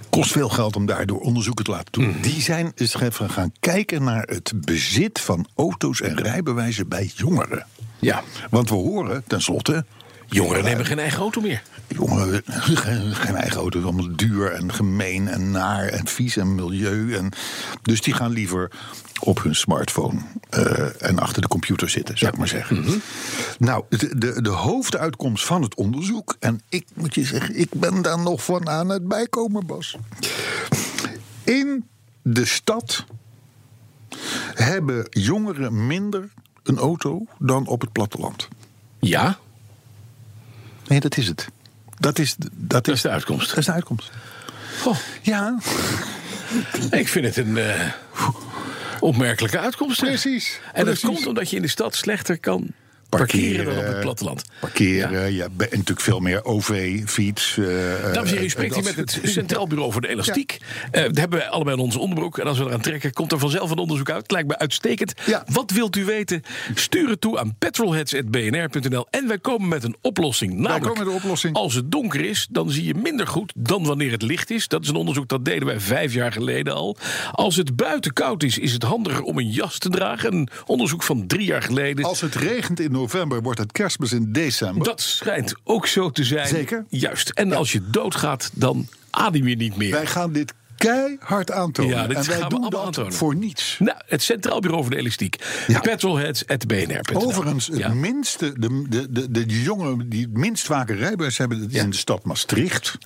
Kost 0.09 0.31
veel 0.31 0.49
geld 0.49 0.75
om 0.75 0.85
daardoor 0.85 1.19
onderzoeken 1.19 1.65
te 1.65 1.71
laten 1.71 1.91
doen. 1.91 2.15
Die 2.21 2.41
zijn 2.41 2.71
eens 2.75 2.99
even 2.99 3.29
gaan 3.29 3.51
kijken 3.59 4.03
naar 4.03 4.23
het 4.23 4.51
bezit 4.55 5.19
van 5.19 5.47
auto's 5.55 6.01
en 6.01 6.15
rijbewijzen 6.21 6.87
bij 6.87 7.11
jongeren. 7.15 7.65
Ja. 7.99 8.23
Want 8.49 8.69
we 8.69 8.75
horen 8.75 9.23
tenslotte. 9.27 9.85
Jongeren 10.27 10.63
nemen 10.63 10.85
geen 10.85 10.99
eigen 10.99 11.19
auto 11.19 11.41
meer. 11.41 11.63
Jongeren, 11.93 12.41
geen, 12.83 13.15
geen 13.15 13.35
eigen 13.35 13.59
auto, 13.59 13.77
het 13.77 13.87
is 13.87 13.93
allemaal 13.93 14.15
duur 14.15 14.51
en 14.51 14.73
gemeen 14.73 15.27
en 15.27 15.51
naar 15.51 15.85
en 15.85 16.07
vies 16.07 16.37
en 16.37 16.55
milieu. 16.55 17.15
En, 17.15 17.29
dus 17.81 18.01
die 18.01 18.13
gaan 18.13 18.31
liever 18.31 18.71
op 19.19 19.43
hun 19.43 19.55
smartphone 19.55 20.21
eh, 20.49 21.01
en 21.01 21.19
achter 21.19 21.41
de 21.41 21.47
computer 21.47 21.89
zitten, 21.89 22.17
zou 22.17 22.31
ik 22.31 22.37
maar 22.37 22.47
zeggen. 22.47 23.01
Nou, 23.59 23.83
de, 23.89 24.17
de, 24.17 24.41
de 24.41 24.49
hoofduitkomst 24.49 25.45
van 25.45 25.61
het 25.61 25.75
onderzoek, 25.75 26.35
en 26.39 26.61
ik 26.69 26.87
moet 26.93 27.15
je 27.15 27.23
zeggen, 27.23 27.59
ik 27.59 27.69
ben 27.71 28.01
daar 28.01 28.19
nog 28.19 28.43
van 28.43 28.69
aan 28.69 28.89
het 28.89 29.07
bijkomen, 29.07 29.65
Bas. 29.65 29.97
In 31.43 31.87
de 32.21 32.45
stad 32.45 33.05
hebben 34.53 35.07
jongeren 35.09 35.87
minder 35.87 36.29
een 36.63 36.77
auto 36.77 37.25
dan 37.39 37.67
op 37.67 37.81
het 37.81 37.91
platteland. 37.91 38.47
Ja, 38.99 39.39
Nee, 40.87 40.99
dat 40.99 41.17
is 41.17 41.27
het. 41.27 41.47
Dat 42.03 42.19
is, 42.19 42.35
dat 42.35 42.51
dat 42.55 42.87
is, 42.87 42.93
is 42.93 43.01
de 43.01 43.09
uitkomst. 43.09 43.49
dat 43.49 43.57
is 43.57 43.65
de 43.65 43.71
uitkomst. 43.71 44.11
Goh, 44.81 44.97
Ja, 45.21 45.59
ik 47.01 47.07
vind 47.07 47.25
het 47.25 47.37
een 47.37 47.57
eh, 47.57 47.91
opmerkelijke 48.99 49.59
uitkomst. 49.59 49.99
Precies, 49.99 50.59
En 50.73 50.85
dat 50.85 50.99
komt 50.99 51.27
omdat 51.27 51.49
je 51.49 51.55
in 51.55 51.61
de 51.61 51.67
stad 51.67 51.95
slechter 51.95 52.39
kan 52.39 52.67
parkeren, 53.17 53.65
dan 53.65 53.77
op 53.77 53.85
het 53.85 53.99
platteland. 53.99 54.43
Parkeren, 54.59 55.33
ja. 55.33 55.43
en 55.43 55.53
natuurlijk 55.57 56.01
veel 56.01 56.19
meer 56.19 56.45
OV, 56.45 57.01
fiets. 57.05 57.57
eh, 57.57 57.65
Dames 57.65 58.15
en 58.15 58.25
heren, 58.27 58.43
u 58.43 58.49
spreekt 58.49 58.75
hier 58.75 58.83
met 58.83 58.95
het 58.95 59.19
Centraal 59.23 59.67
Bureau 59.67 59.91
voor 59.91 60.01
de 60.01 60.07
Elastiek. 60.07 60.57
Eh 60.91 61.01
daar 61.03 61.11
hebben 61.13 61.39
wij 61.39 61.47
allebei 61.47 61.77
in 61.77 61.83
onze 61.83 61.99
onderbroek. 61.99 62.37
En 62.37 62.47
als 62.47 62.57
we 62.57 62.65
eraan 62.65 62.81
trekken, 62.81 63.13
komt 63.13 63.31
er 63.31 63.39
vanzelf 63.39 63.71
een 63.71 63.77
onderzoek 63.77 64.09
uit. 64.09 64.21
Het 64.21 64.31
lijkt 64.31 64.47
me 64.47 64.57
uitstekend. 64.57 65.13
Wat 65.45 65.71
wilt 65.71 65.95
u 65.95 66.05
weten? 66.05 66.41
Stuur 66.75 67.09
het 67.09 67.21
toe 67.21 67.39
aan 67.39 67.55
petrolheads.bnr.nl. 67.59 69.07
En 69.09 69.27
wij 69.27 69.39
komen 69.39 69.67
met 69.67 69.83
een 69.83 69.95
oplossing. 70.01 70.53
Namelijk, 70.53 70.83
komen 70.83 70.97
met 70.97 71.07
een 71.07 71.13
oplossing. 71.13 71.55
als 71.55 71.73
het 71.73 71.91
donker 71.91 72.25
is, 72.25 72.47
dan 72.51 72.69
zie 72.69 72.85
je 72.85 72.95
minder 72.95 73.27
goed 73.27 73.53
dan 73.55 73.83
wanneer 73.85 74.11
het 74.11 74.21
licht 74.21 74.51
is. 74.51 74.67
Dat 74.67 74.83
is 74.83 74.89
een 74.89 74.95
onderzoek 74.95 75.27
dat 75.27 75.45
deden 75.45 75.65
wij 75.65 75.79
vijf 75.79 76.13
jaar 76.13 76.31
geleden 76.31 76.73
al. 76.73 76.97
Als 77.31 77.55
het 77.55 77.75
buiten 77.75 78.13
koud 78.13 78.43
is, 78.43 78.57
is 78.57 78.73
het 78.73 78.83
handiger 78.83 79.21
om 79.21 79.37
een 79.37 79.49
jas 79.49 79.77
te 79.77 79.89
dragen. 79.89 80.33
Een 80.33 80.47
onderzoek 80.65 81.03
van 81.03 81.27
drie 81.27 81.45
jaar 81.45 81.61
geleden. 81.61 82.05
Als 82.05 82.21
het 82.21 82.35
regent 82.35 82.79
in 82.79 82.91
november, 83.03 83.41
wordt 83.41 83.59
het 83.59 83.71
kerstmis 83.71 84.11
in 84.13 84.31
december. 84.31 84.83
Dat 84.83 85.01
schijnt 85.01 85.53
ook 85.63 85.87
zo 85.87 86.09
te 86.09 86.23
zijn. 86.23 86.47
Zeker. 86.47 86.85
Juist. 86.89 87.29
En 87.29 87.53
als 87.53 87.71
je 87.71 87.81
doodgaat, 87.89 88.49
dan 88.53 88.87
adem 89.09 89.47
je 89.47 89.55
niet 89.55 89.75
meer. 89.75 89.91
Wij 89.91 90.05
gaan 90.05 90.31
dit 90.31 90.53
keihard 90.77 91.51
aantonen. 91.51 91.91
Ja, 91.91 92.07
dit 92.07 92.17
en 92.17 92.25
wij 92.25 92.35
gaan 92.35 92.43
we 92.43 92.49
doen 92.49 92.59
allemaal 92.59 92.69
dat 92.79 92.85
aantonen. 92.85 93.13
voor 93.13 93.35
niets. 93.35 93.75
Nou, 93.79 93.97
het 94.05 94.23
Centraal 94.23 94.59
Bureau 94.59 94.83
voor 94.83 94.91
de 94.91 94.97
Elastiek. 94.97 95.35
Ja. 95.67 95.79
Petrolheads.bnr.nl 95.79 97.21
Overigens, 97.27 97.67
het 97.67 97.77
Ja. 97.77 97.89
minste, 97.93 98.53
de, 98.59 98.85
de, 98.89 99.11
de, 99.11 99.31
de 99.31 99.61
jongeren 99.61 100.09
die 100.09 100.21
het 100.21 100.37
minst 100.37 100.65
vaker 100.65 100.95
rijbewijs 100.97 101.37
hebben, 101.37 101.59
dat 101.59 101.69
is 101.69 101.75
Ja. 101.75 101.81
in 101.83 101.89
de 101.89 101.95
stad 101.95 102.23
Maastricht. 102.23 102.97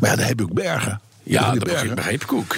Maar 0.00 0.10
ja, 0.10 0.16
daar 0.16 0.26
heb 0.26 0.40
ook 0.42 0.52
bergen. 0.54 1.00
Ja, 1.22 1.52
dat 1.52 1.64
begreep 1.64 2.22
ik 2.22 2.32
ook. 2.32 2.56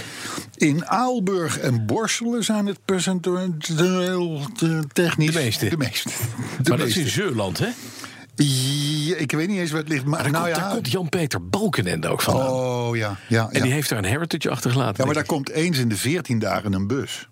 In 0.61 0.87
Aalburg 0.87 1.59
en 1.59 1.87
Borselen 1.87 2.44
zijn 2.44 2.66
het 2.66 2.79
percentueel 2.85 4.40
eh, 4.62 4.79
technisch 4.92 5.33
De 5.33 5.38
meeste. 5.40 5.68
De 5.68 5.77
meeste. 5.77 6.09
De 6.62 6.68
maar 6.70 6.79
dat 6.79 6.87
is 6.87 6.96
in. 6.96 7.09
Zeeland, 7.09 7.59
hè? 7.59 7.68
Ja, 8.35 9.16
ik 9.16 9.33
weet 9.33 9.49
niet 9.49 9.59
eens 9.59 9.70
waar 9.70 9.81
het 9.81 9.88
ligt. 9.88 10.05
Maar 10.05 10.23
Daar, 10.23 10.31
nou 10.33 10.44
komt, 10.44 10.57
ja. 10.57 10.62
daar 10.62 10.73
komt 10.75 10.90
Jan-Peter 10.90 11.49
Balkenende 11.49 12.09
ook 12.09 12.23
vandaan. 12.23 12.49
Oh 12.49 12.96
ja, 12.96 13.16
ja, 13.29 13.49
En 13.51 13.62
die 13.62 13.73
heeft 13.73 13.88
daar 13.88 13.99
een 13.99 14.05
heritage 14.05 14.51
achtergelaten. 14.51 14.94
ja, 14.99 15.05
maar 15.05 15.14
daar 15.14 15.25
komt 15.25 15.51
eens 15.51 15.79
in 15.79 15.88
de 15.88 15.96
14 15.96 16.38
dagen 16.38 16.73
een 16.73 16.87
bus. 16.87 17.29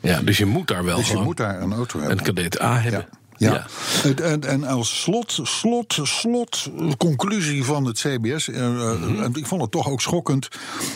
ja, 0.00 0.20
dus 0.20 0.38
je 0.38 0.46
moet 0.46 0.68
daar 0.68 0.84
wel 0.84 0.96
Dus 0.96 1.08
je 1.08 1.16
moet 1.16 1.36
daar 1.36 1.60
een 1.62 1.72
auto 1.72 1.98
hebben. 1.98 2.18
een 2.18 2.24
kadet 2.24 2.60
A 2.60 2.80
hebben. 2.80 3.08
Ja. 3.38 3.66
En, 4.22 4.44
en 4.44 4.64
als 4.64 5.00
slot, 5.00 5.38
slot, 5.42 5.98
slot 6.02 6.70
conclusie 6.98 7.64
van 7.64 7.84
het 7.84 7.98
CBS. 7.98 8.48
eh, 8.48 8.66
eh, 8.66 9.00
Mhm. 9.00 9.22
en 9.22 9.34
ik 9.34 9.46
vond 9.46 9.62
het 9.62 9.70
toch 9.70 9.88
ook 9.88 10.00
schokkend. 10.00 10.48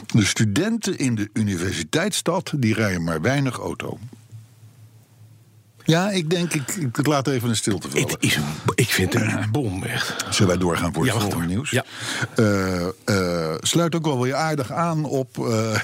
De 0.06 0.24
studenten 0.24 0.98
in 0.98 1.14
de 1.14 1.30
universiteitsstad 1.32 2.52
die 2.56 2.74
rijden 2.74 3.04
maar 3.04 3.20
weinig 3.20 3.58
auto. 3.58 3.98
Ja, 5.90 6.10
ik 6.10 6.30
denk, 6.30 6.52
ik, 6.54 6.76
ik 6.76 7.06
laat 7.06 7.26
even 7.28 7.48
een 7.48 7.56
stilte 7.56 7.90
vallen. 7.90 8.08
Het 8.08 8.16
is 8.20 8.36
een, 8.36 8.44
ik 8.74 8.88
vind 8.88 9.12
het 9.12 9.22
een 9.22 9.50
bom, 9.50 9.82
echt. 9.82 10.24
Zullen 10.30 10.48
wij 10.48 10.58
doorgaan 10.60 10.92
voor 10.92 11.04
het 11.04 11.12
Ja, 11.14 11.20
volgende 11.20 11.46
nieuws? 11.46 11.70
Ja. 11.70 11.84
Eh, 12.36 12.86
eh, 13.04 13.54
sluit 13.60 13.94
ook 13.94 14.04
wel 14.04 14.20
weer 14.20 14.34
aardig 14.34 14.72
aan 14.72 15.04
op, 15.04 15.38
eh, 15.48 15.80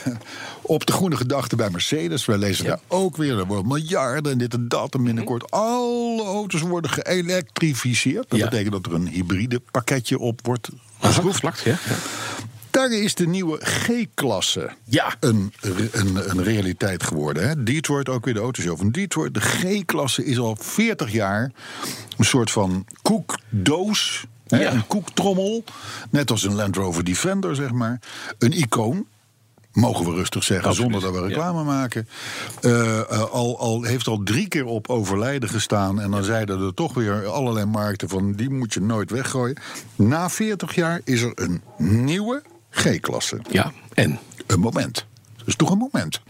op 0.63 0.87
de 0.87 0.93
groene 0.93 1.17
gedachten 1.17 1.57
bij 1.57 1.71
Mercedes. 1.71 2.25
Wij 2.25 2.39
lezen 2.39 2.65
Ja. 2.65 2.71
daar 2.71 2.81
ook 2.89 3.17
weer, 3.17 3.39
er 3.39 3.47
worden 3.47 3.67
miljarden 3.67 4.33
en 4.33 4.39
dit 4.39 4.55
en 4.55 4.69
dat. 4.69 4.95
En 4.95 5.05
binnenkort 5.05 5.51
alle 5.51 6.25
auto's 6.25 6.61
worden 6.61 6.91
geëlektrificeerd. 6.91 8.25
Dat 8.31 8.39
Ja. 8.39 8.49
betekent 8.49 8.73
dat 8.73 8.87
er 8.87 8.95
een 8.95 9.09
hybride 9.09 9.61
pakketje 9.71 10.19
op 10.19 10.41
wordt 10.43 10.69
Geschroefd, 11.01 11.43
ja. 11.65 11.75
Daar 12.77 12.93
is 12.93 13.15
de 13.15 13.27
nieuwe 13.27 13.59
G-klasse 13.61 14.71
Ja. 14.85 15.17
een, 15.21 15.53
een, 15.93 16.31
een 16.31 16.43
realiteit 16.43 17.03
geworden. 17.03 17.49
Hè? 17.49 17.63
Detroit, 17.63 18.09
ook 18.09 18.25
weer 18.25 18.35
de 18.35 18.41
autoshow 18.41 18.77
van 18.77 18.91
Detroit. 18.91 19.35
De 19.35 19.41
G-klasse 19.41 20.25
is 20.25 20.39
al 20.39 20.57
40 20.61 21.13
jaar 21.13 21.53
een 22.17 22.25
soort 22.25 22.51
van 22.51 22.87
koekdoos. 23.03 24.27
Hè? 24.47 24.61
Ja. 24.61 24.73
Een 24.73 24.87
koektrommel. 24.87 25.65
Net 26.11 26.31
als 26.31 26.43
een 26.45 26.55
Land 26.55 26.77
Rover 26.77 27.05
Defender, 27.05 27.55
zeg 27.57 27.71
maar. 27.73 28.01
Een 28.39 28.53
icoon. 28.53 29.07
Mogen 29.73 30.05
we 30.05 30.15
rustig 30.15 30.45
zeggen, 30.45 30.69
Absoluut, 30.69 30.93
zonder 30.93 31.13
dat 31.13 31.21
we 31.21 31.29
ja. 31.29 31.35
reclame 31.35 31.65
maken. 31.65 32.09
Eh, 32.61 32.99
eh, 33.01 33.23
al, 33.23 33.59
al 33.59 33.83
heeft 33.83 34.07
al 34.07 34.21
drie 34.25 34.49
keer 34.49 34.65
op 34.65 34.89
overlijden 34.89 35.49
gestaan. 35.49 36.01
En 36.01 36.11
dan 36.11 36.25
zeiden 36.25 36.61
er 36.61 36.75
toch 36.75 36.95
weer 36.95 37.27
allerlei 37.27 37.67
markten 37.67 38.09
van... 38.09 38.33
die 38.33 38.51
moet 38.51 38.75
je 38.75 38.81
nooit 38.81 39.11
weggooien. 39.11 39.57
Na 39.95 40.31
40 40.31 40.75
jaar 40.75 41.01
is 41.05 41.23
er 41.23 41.33
een 41.35 41.63
nieuwe 41.77 42.43
G-klasse. 42.77 43.39
Ja, 43.51 43.73
en? 43.95 44.19
Een 44.47 44.61
moment. 44.61 45.07
Dat 45.37 45.47
is 45.47 45.57
toch 45.57 45.71
een 45.71 45.79
moment. 45.79 46.21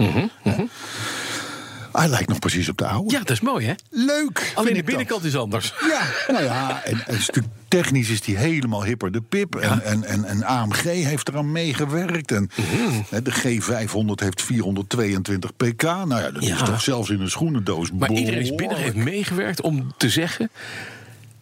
Hij 1.92 2.08
lijkt 2.08 2.28
nog 2.28 2.38
precies 2.38 2.68
op 2.68 2.78
de 2.78 2.86
oude. 2.86 3.04
Mhm, 3.04 3.12
Ja, 3.14 3.18
dat 3.18 3.30
is 3.30 3.40
mooi, 3.40 3.66
hè? 3.66 3.72
Leuk. 3.90 4.52
Alleen 4.54 4.68
de 4.70 4.76
dat. 4.76 4.84
binnenkant 4.84 5.24
is 5.24 5.36
anders. 5.36 5.74
Ja, 5.90 6.32
nou 6.32 6.44
ja, 6.44 6.82
en, 6.84 7.06
en 7.06 7.22
stuk 7.22 7.44
technisch 7.68 8.08
is 8.08 8.20
die 8.20 8.36
helemaal 8.36 8.84
hipper 8.84 9.12
de 9.12 9.20
pip. 9.20 9.54
En, 9.54 9.82
en, 9.84 10.04
en, 10.04 10.24
en 10.24 10.44
AMG 10.44 10.82
heeft 10.82 11.28
eraan 11.28 11.52
meegewerkt. 11.52 12.32
En 12.32 12.50
Mhm. 12.56 13.00
hè, 13.10 13.22
de 13.22 13.32
G500 13.32 14.14
heeft 14.14 14.42
422 14.42 15.56
pk. 15.56 15.82
Nou 15.82 16.08
ja, 16.20 16.30
dat 16.30 16.42
is 16.42 16.58
toch 16.64 16.80
zelfs 16.82 17.10
in 17.10 17.20
een 17.20 17.30
schoenendoos. 17.30 17.92
Maar 17.92 18.10
iedereen 18.10 18.40
is 18.40 18.54
binnen, 18.54 18.76
heeft 18.76 18.96
meegewerkt 18.96 19.60
om 19.60 19.92
te 19.96 20.08
zeggen... 20.10 20.50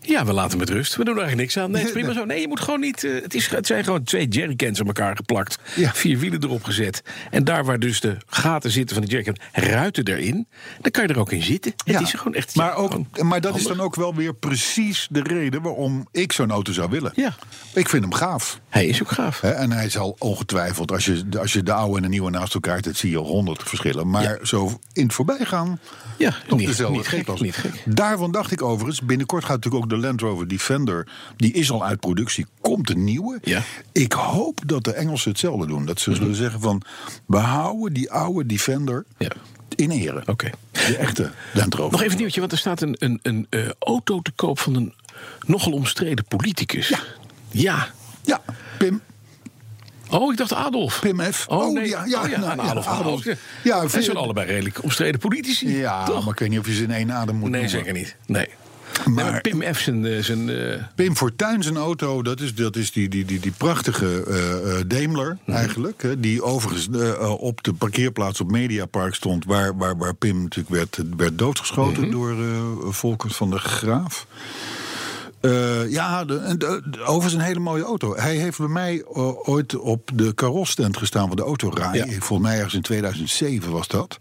Ja, 0.07 0.25
we 0.25 0.33
laten 0.33 0.51
hem 0.51 0.59
met 0.59 0.69
rust. 0.69 0.97
We 0.97 1.05
doen 1.05 1.15
er 1.17 1.21
eigenlijk 1.23 1.55
niks 1.55 1.65
aan. 1.65 1.71
Nee, 1.71 1.81
het 1.85 1.95
is 1.97 2.01
prima 2.03 2.13
zo. 2.21 2.25
Nee, 2.25 2.41
je 2.41 2.49
moet 2.49 2.61
gewoon 2.61 2.81
niet... 2.81 3.05
eh, 3.05 3.23
het, 3.23 3.35
is, 3.35 3.49
het 3.49 3.67
zijn 3.67 3.85
gewoon 3.85 4.03
twee 4.03 4.29
jerrycans 4.29 4.81
aan 4.81 4.87
elkaar 4.87 5.17
geplakt. 5.17 5.59
Ja. 5.77 5.91
Vier 5.95 6.19
wielen 6.19 6.43
erop 6.45 6.65
gezet. 6.65 7.03
En 7.31 7.45
daar 7.45 7.65
waar 7.65 7.79
dus 7.79 8.01
de 8.01 8.17
gaten 8.27 8.71
zitten 8.71 8.97
van 8.97 9.05
de 9.05 9.11
jerrycan... 9.11 9.37
ruiten 9.53 10.05
erin. 10.07 10.47
Dan 10.81 10.91
kan 10.91 11.03
je 11.07 11.13
er 11.13 11.19
ook 11.19 11.33
in 11.33 11.43
zitten. 11.43 11.73
Het 11.85 12.01
is 12.01 12.13
gewoon 12.13 12.35
echt... 12.35 12.55
Maar, 12.55 12.75
ook, 12.77 13.23
maar 13.23 13.41
dat 13.41 13.57
is 13.57 13.63
dan 13.65 13.81
ook 13.81 13.95
wel 13.95 14.15
weer 14.15 14.35
precies 14.35 15.07
de 15.11 15.23
reden 15.23 15.63
waarom 15.63 16.09
ik 16.13 16.33
zo'n 16.33 16.51
auto 16.51 16.73
zou 16.73 16.91
willen. 16.91 17.13
Ja. 17.15 17.35
Ik 17.75 17.89
vind 17.89 18.03
hem 18.03 18.13
gaaf. 18.13 18.61
Hij 18.69 18.87
is 18.87 19.03
ook 19.03 19.11
gaaf. 19.11 19.43
En 19.43 19.71
hij 19.73 19.89
zal 19.91 20.17
ongetwijfeld, 20.19 20.93
als 20.93 21.05
je, 21.05 21.25
als 21.39 21.53
je 21.53 21.63
de 21.63 21.73
oude 21.73 21.97
en 21.97 22.03
de 22.03 22.09
nieuwe 22.09 22.31
naast 22.31 22.55
elkaar 22.55 22.79
zet, 22.85 22.97
zie 22.97 23.11
je 23.11 23.17
honderd 23.17 23.63
verschillen. 23.63 24.11
Maar 24.11 24.23
Ja. 24.23 24.39
zo 24.43 24.79
in 24.93 25.03
het 25.05 25.13
voorbijgaan, 25.15 25.81
Ja, 26.19 26.35
nog 26.49 26.59
niet- 26.59 26.69
dezelfde 26.69 26.97
niet 26.97 27.07
gek, 27.09 27.41
niet 27.41 27.57
gek. 27.57 27.83
Daarvan 27.85 28.33
dacht 28.33 28.53
ik 28.53 28.63
overigens, 28.63 29.01
binnenkort 29.03 29.45
gaat 29.45 29.55
natuurlijk 29.55 29.85
ook 29.85 29.91
de 29.91 29.94
Land 29.99 30.21
Rover 30.21 30.49
Defender, 30.49 31.09
die 31.37 31.53
is 31.53 31.71
al 31.71 31.85
uit 31.85 32.01
productie, 32.01 32.47
komt 32.61 32.91
een 32.91 33.05
nieuwe. 33.05 33.39
Ja. 33.43 33.63
Ik 33.93 34.13
hoop 34.13 34.61
dat 34.67 34.85
de 34.85 34.93
Engelsen 34.93 35.31
hetzelfde 35.31 35.67
doen. 35.67 35.87
Dat 35.87 36.01
ze 36.01 36.15
zullen 36.15 36.35
zeggen 36.35 36.61
van, 36.61 36.83
we 37.27 37.37
houden 37.37 37.93
die 37.93 38.11
oude 38.11 38.47
Defender 38.47 39.05
Ja. 39.19 39.31
in 39.75 39.91
ere. 39.91 40.23
Oké. 40.27 40.51
De 40.73 40.97
echte 40.97 41.31
Land 41.53 41.75
Rover. 41.75 41.93
Nog 41.93 42.01
even 42.01 42.13
een 42.13 42.19
nieuwtje, 42.19 42.41
want 42.41 42.53
er 42.53 42.59
staat 42.59 42.83
een, 42.83 42.97
een, 42.99 43.19
een 43.23 43.47
eh, 43.51 43.69
auto 43.79 44.21
te 44.21 44.31
koop 44.31 44.59
van 44.59 44.75
een 44.75 44.95
nogal 45.47 45.73
omstreden 45.73 46.25
politicus. 46.25 46.89
Ja. 46.89 46.99
Ja. 47.51 47.89
Ja, 48.23 48.41
Pim. 48.79 49.01
Oh, 50.11 50.33
ik 50.33 50.39
dacht 50.39 50.53
Adolf. 50.53 51.01
Pim 51.01 51.21
F. 51.33 51.47
Oh, 51.49 51.59
Oh, 51.59 51.73
nee. 51.73 51.89
ja, 51.89 52.05
ja, 52.05 52.23
Oh, 52.23 52.29
ja, 52.29 52.39
nou, 52.39 52.51
Adolf. 52.59 52.87
Adolf. 52.87 52.87
Adolf. 52.87 53.25
Ja, 53.65 53.83
je- 53.83 54.03
zijn 54.03 54.17
allebei 54.17 54.47
redelijk 54.47 54.83
omstreden 54.83 55.21
politici. 55.21 55.77
Ja, 55.77 56.05
toch? 56.05 56.25
maar 56.25 56.33
ik 56.33 56.39
weet 56.39 56.49
niet 56.49 56.59
of 56.59 56.67
je 56.67 56.75
ze 56.75 56.83
in 56.83 56.91
één 56.91 57.13
adem 57.13 57.35
moet 57.37 57.51
Nee, 57.51 57.63
noemen. 57.63 57.71
zeker 57.79 57.93
niet. 57.93 58.17
Nee. 58.27 58.49
Maar- 59.05 59.41
Pim 59.41 59.75
F. 59.75 59.79
zijn... 59.81 60.05
eh, 60.07 60.23
zijn 60.23 60.49
eh, 60.51 60.83
Pim 60.95 61.17
Fortuyn 61.17 61.63
zijn 61.63 61.77
auto, 61.77 62.23
dat 62.23 62.41
is, 62.41 62.55
dat 62.55 62.77
is 62.77 62.93
die, 62.93 63.09
die, 63.09 63.25
die, 63.25 63.41
die 63.41 63.53
prachtige 63.57 64.23
eh, 64.25 64.81
Daimler 64.87 65.39
Mhm. 65.47 65.57
eigenlijk. 65.57 66.15
Die 66.19 66.43
overigens 66.43 66.89
op 67.39 67.63
de 67.63 67.73
parkeerplaats 67.73 68.41
op 68.41 68.51
Mediapark 68.51 69.15
stond... 69.15 69.45
waar, 69.45 69.77
waar, 69.77 69.97
waar 69.97 70.15
Pim 70.15 70.43
natuurlijk 70.43 70.75
werd, 70.75 70.99
werd 71.17 71.39
doodgeschoten 71.39 72.03
Mhm. 72.03 72.11
door 72.11 72.35
Volkert 72.95 73.37
van 73.37 73.51
der 73.51 73.59
Graaf. 73.61 74.27
Ja, 75.89 76.25
de, 76.25 76.55
de, 76.59 76.83
de- 76.91 77.01
overigens 77.03 77.33
een 77.35 77.41
hele 77.49 77.59
mooie 77.61 77.85
auto. 77.85 78.15
Hij 78.17 78.37
heeft 78.37 78.59
bij 78.59 78.69
mij 78.69 79.05
ooit 79.45 79.77
op 79.77 80.11
de 80.15 80.35
carrosstand 80.35 80.97
gestaan 80.97 81.27
van 81.29 81.37
de 81.37 81.43
autorij. 81.43 81.97
Ja. 81.97 82.07
Volgens 82.07 82.49
mij 82.49 82.57
ergens 82.57 82.75
in 82.75 82.83
2007 82.83 83.71
was 83.73 83.89
dat. 83.89 84.19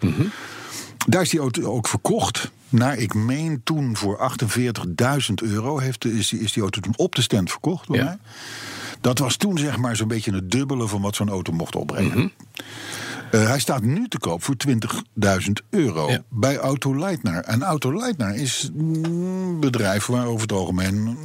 Daar 1.05 1.21
is 1.21 1.29
die 1.29 1.39
auto 1.39 1.61
ook 1.63 1.87
verkocht. 1.87 2.51
Naar, 2.69 2.97
ik 2.97 3.13
meen 3.13 3.61
toen 3.63 3.97
voor 3.97 4.31
48.000 4.47 5.33
euro 5.43 5.77
heeft, 5.79 6.05
is, 6.05 6.29
die, 6.29 6.39
is 6.39 6.53
die 6.53 6.61
auto 6.61 6.79
toen 6.81 6.93
op 6.97 7.15
de 7.15 7.21
stand 7.21 7.49
verkocht 7.51 7.87
door 7.87 7.95
Ja. 7.95 8.03
mij. 8.03 8.17
Dat 9.01 9.19
was 9.19 9.35
toen 9.35 9.57
zeg 9.57 9.77
maar 9.77 9.95
zo'n 9.95 10.07
beetje 10.07 10.33
het 10.33 10.51
dubbele 10.51 10.87
van 10.87 11.01
wat 11.01 11.15
zo'n 11.15 11.29
auto 11.29 11.51
mocht 11.53 11.75
opbrengen. 11.75 12.17
Mhm. 12.17 12.27
Eh, 13.31 13.47
hij 13.47 13.59
staat 13.59 13.81
nu 13.81 14.07
te 14.07 14.19
koop 14.19 14.43
voor 14.43 14.55
20.000 14.57 15.61
euro 15.69 16.09
Ja. 16.09 16.23
bij 16.29 16.57
Auto 16.57 16.95
Leitner. 16.97 17.43
En 17.43 17.63
Auto 17.63 17.93
Leitner 17.97 18.35
is 18.35 18.69
een 18.77 19.57
bedrijf 19.59 20.05
waar 20.05 20.25
over 20.25 20.41
het 20.41 20.51
algemeen 20.51 21.17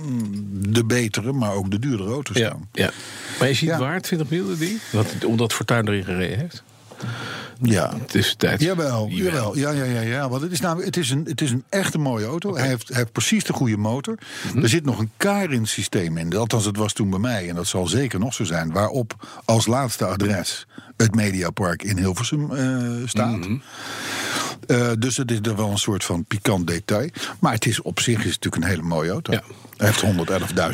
de 0.68 0.84
betere, 0.84 1.32
maar 1.32 1.52
ook 1.52 1.70
de 1.70 1.78
duurdere 1.78 2.10
auto's 2.10 2.36
ja, 2.36 2.46
staan. 2.48 2.68
ja. 2.72 2.90
Maar 3.38 3.48
je 3.48 3.54
ziet 3.54 3.68
Ja. 3.68 3.78
waar, 3.78 4.00
20 4.00 4.30
miljoen 4.30 4.56
die? 4.58 4.78
Omdat 5.26 5.52
Fortuyn 5.52 5.88
erin 5.88 6.04
gereden 6.04 6.38
heeft. 6.38 6.62
Ja. 7.62 7.94
Tussentijd. 8.06 8.60
Jawel, 8.60 9.08
jawel. 9.08 9.56
Ja, 9.56 9.70
ja, 9.70 9.84
ja, 9.84 10.00
ja. 10.00 10.28
Want 10.28 10.42
het 10.42 10.52
is, 10.52 10.60
namelijk, 10.60 10.86
het 10.86 10.96
is, 10.96 11.10
een, 11.10 11.24
het 11.24 11.40
is 11.40 11.50
een 11.50 11.64
echte 11.68 11.98
mooie 11.98 12.26
auto. 12.26 12.56
Hij, 12.56 12.66
heeft, 12.66 12.88
hij 12.88 12.96
heeft 12.96 13.12
precies 13.12 13.44
de 13.44 13.52
goede 13.52 13.76
motor. 13.76 14.18
Mhm. 14.52 14.62
Er 14.62 14.68
zit 14.68 14.84
nog 14.84 14.98
een 14.98 15.10
Karin-systeem 15.16 16.16
in. 16.16 16.36
Althans, 16.36 16.64
het 16.64 16.76
was 16.76 16.92
toen 16.92 17.10
bij 17.10 17.18
mij. 17.18 17.48
En 17.48 17.54
dat 17.54 17.66
zal 17.66 17.86
zeker 17.86 18.18
nog 18.18 18.34
zo 18.34 18.44
zijn. 18.44 18.72
Waarop 18.72 19.40
als 19.44 19.66
laatste 19.66 20.04
adres 20.04 20.66
het 20.96 21.14
Mediapark 21.14 21.82
in 21.82 21.98
Hilversum 21.98 22.54
eh, 22.54 23.08
staat. 23.08 23.38
Mhm. 23.38 23.56
Eh, 24.66 24.90
dus 24.98 25.16
het 25.16 25.30
is 25.30 25.38
er 25.42 25.56
wel 25.56 25.70
een 25.70 25.78
soort 25.78 26.04
van 26.04 26.24
pikant 26.24 26.66
detail. 26.66 27.10
Maar 27.40 27.52
het 27.52 27.66
is 27.66 27.82
op 27.82 28.00
zich 28.00 28.18
is 28.18 28.24
natuurlijk 28.24 28.56
een 28.56 28.68
hele 28.68 28.82
mooie 28.82 29.10
auto. 29.10 29.32
Ja. 29.32 29.42
Hij 29.76 29.86
heeft 29.86 30.02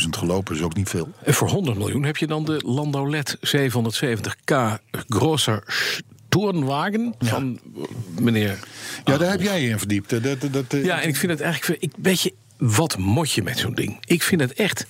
111.000 0.02 0.08
gelopen, 0.10 0.54
is 0.54 0.62
ook 0.62 0.74
niet 0.74 0.88
veel. 0.88 1.08
En 1.22 1.34
voor 1.34 1.48
100 1.48 1.78
miljoen 1.78 2.02
heb 2.02 2.16
je 2.16 2.26
dan 2.26 2.44
de 2.44 2.62
Landau 2.66 3.10
LED 3.10 3.36
770K 3.40 4.54
Grosser 5.08 5.62
Tournwagen 6.40 7.14
van 7.18 7.58
eh, 7.76 7.82
meneer. 8.20 8.58
Ja, 9.04 9.16
daar 9.18 9.30
heb 9.30 9.40
jij 9.40 9.62
je 9.62 9.68
in 9.68 9.78
verdiept. 9.78 10.10
Dat, 10.10 10.22
dat, 10.22 10.52
dat, 10.52 10.64
eh, 10.72 10.84
Ja, 10.84 11.00
en 11.00 11.08
ik 11.08 11.16
vind 11.16 11.32
het 11.32 11.40
eigenlijk. 11.40 11.82
Ik, 11.82 11.92
weet 12.02 12.20
je, 12.20 12.34
wat 12.58 12.98
mot 12.98 13.32
je 13.32 13.42
met 13.42 13.58
zo'n 13.58 13.74
ding? 13.74 13.96
Ik 14.06 14.22
vind 14.22 14.40
het 14.40 14.52
echt. 14.52 14.86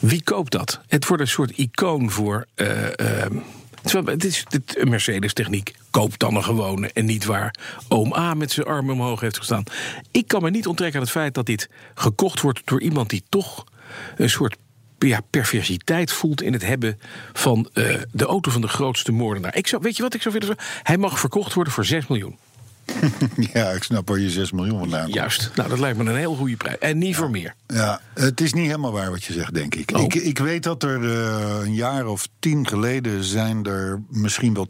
Wie 0.00 0.22
koopt 0.22 0.52
dat? 0.52 0.80
Het 0.86 1.06
wordt 1.06 1.22
een 1.22 1.28
soort 1.28 1.50
icoon 1.50 2.10
voor. 2.10 2.46
eh, 2.54 2.86
eh, 3.22 3.30
terwijl 3.82 4.16
het 4.16 4.24
is 4.24 4.44
het, 4.48 4.84
Mercedes-techniek. 4.88 5.74
Koop 5.90 6.18
dan 6.18 6.36
een 6.36 6.44
gewone. 6.44 6.90
En 6.92 7.04
niet 7.04 7.24
waar 7.24 7.54
oom 7.88 8.12
A 8.14 8.34
met 8.34 8.52
zijn 8.52 8.66
armen 8.66 8.94
omhoog 8.94 9.20
heeft 9.20 9.38
gestaan. 9.38 9.64
Ik 10.10 10.28
kan 10.28 10.42
me 10.42 10.50
niet 10.50 10.66
onttrekken 10.66 10.98
aan 10.98 11.04
het 11.04 11.14
feit 11.14 11.34
dat 11.34 11.46
dit 11.46 11.68
gekocht 11.94 12.40
wordt 12.40 12.60
door 12.64 12.80
iemand 12.82 13.10
die 13.10 13.22
toch 13.28 13.64
een 14.16 14.30
soort. 14.30 14.56
Ja, 14.98 15.20
perversiteit 15.30 16.12
voelt 16.12 16.42
in 16.42 16.52
het 16.52 16.66
hebben 16.66 17.00
van 17.32 17.68
eh, 17.72 18.00
de 18.12 18.24
auto 18.24 18.50
van 18.50 18.60
de 18.60 18.68
grootste 18.68 19.12
moordenaar. 19.12 19.56
Ik 19.56 19.66
zou, 19.66 19.82
weet 19.82 19.96
je 19.96 20.02
wat 20.02 20.14
ik 20.14 20.22
zou 20.22 20.34
willen 20.34 20.56
zeggen? 20.56 20.82
Hij 20.82 20.96
mag 20.96 21.20
verkocht 21.20 21.54
worden 21.54 21.72
voor 21.72 21.84
6 21.84 22.06
miljoen. 22.06 22.36
ja, 23.52 23.70
ik 23.70 23.82
snap 23.82 24.08
waar 24.08 24.18
je 24.18 24.30
6 24.30 24.52
miljoen 24.52 24.78
vandaan 24.78 25.02
komt. 25.02 25.14
Juist. 25.14 25.50
Nou, 25.54 25.68
dat 25.68 25.78
lijkt 25.78 25.98
me 25.98 26.10
een 26.10 26.16
heel 26.16 26.34
goede 26.34 26.56
prijs. 26.56 26.78
En 26.78 26.98
niet 26.98 27.16
voor 27.16 27.30
meer. 27.30 27.54
Ja, 27.66 28.00
het 28.14 28.40
is 28.40 28.52
niet 28.52 28.66
helemaal 28.66 28.92
waar 28.92 29.10
wat 29.10 29.24
je 29.24 29.32
zegt, 29.32 29.54
denk 29.54 29.74
ik. 29.74 29.96
Oh. 29.96 30.02
Ik, 30.02 30.14
ik 30.14 30.38
weet 30.38 30.62
dat 30.62 30.82
er 30.82 31.04
eh, 31.04 31.58
een 31.64 31.74
jaar 31.74 32.06
of 32.06 32.28
tien 32.38 32.66
geleden 32.66 33.24
zijn 33.24 33.64
er 33.64 34.02
misschien 34.10 34.54
wel... 34.54 34.68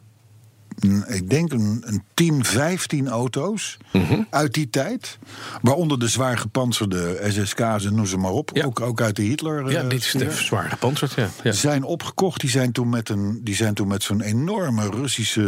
Ik 1.07 1.31
denk 1.31 1.53
een, 1.53 1.83
een 1.87 2.03
10, 2.15 2.45
15 2.45 3.09
auto's 3.09 3.77
Mhm. 3.93 4.23
uit 4.31 4.55
die 4.55 4.71
tijd. 4.71 5.19
Waaronder 5.63 5.99
de 5.99 6.09
zwaar 6.09 6.39
gepantserde 6.39 7.21
SSK's 7.29 7.85
en 7.85 7.95
noem 7.95 8.07
ze 8.07 8.17
maar 8.17 8.31
op. 8.31 8.51
Ja. 8.53 8.65
Ook, 8.65 8.81
ook 8.81 9.01
uit 9.01 9.17
de 9.17 9.23
Hitler. 9.23 9.71
Ja, 9.71 9.83
eh, 9.83 9.99
sfeer. 10.01 10.25
de 10.29 10.31
zwaar 10.31 10.69
gepantserd, 10.69 11.13
ja. 11.13 11.29
ja. 11.43 11.53
Zijn 11.53 11.85
opgekocht. 11.85 12.41
Die 12.41 12.51
zijn 12.51 12.73
toen 12.73 12.89
met, 12.89 13.09
een, 13.09 13.41
die 13.45 13.55
zijn 13.55 13.75
toen 13.75 13.89
met 13.89 14.03
zo'n 14.03 14.21
enorme 14.21 14.91
Russische 14.91 15.43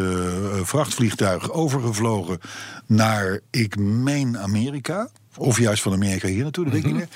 eh, 0.53 0.61
vrachtvliegtuig 0.65 1.51
overgevlogen 1.53 2.39
naar, 2.87 3.41
ik 3.51 3.77
meen, 3.79 4.39
Amerika. 4.39 5.09
Of 5.39 5.59
juist 5.59 5.83
van 5.83 5.93
Amerika 5.93 6.29
hier 6.29 6.43
naartoe, 6.43 6.65
dat 6.65 6.73
weet 6.73 6.83
ik 6.83 6.89
niet 6.89 6.97
meer. 6.97 7.09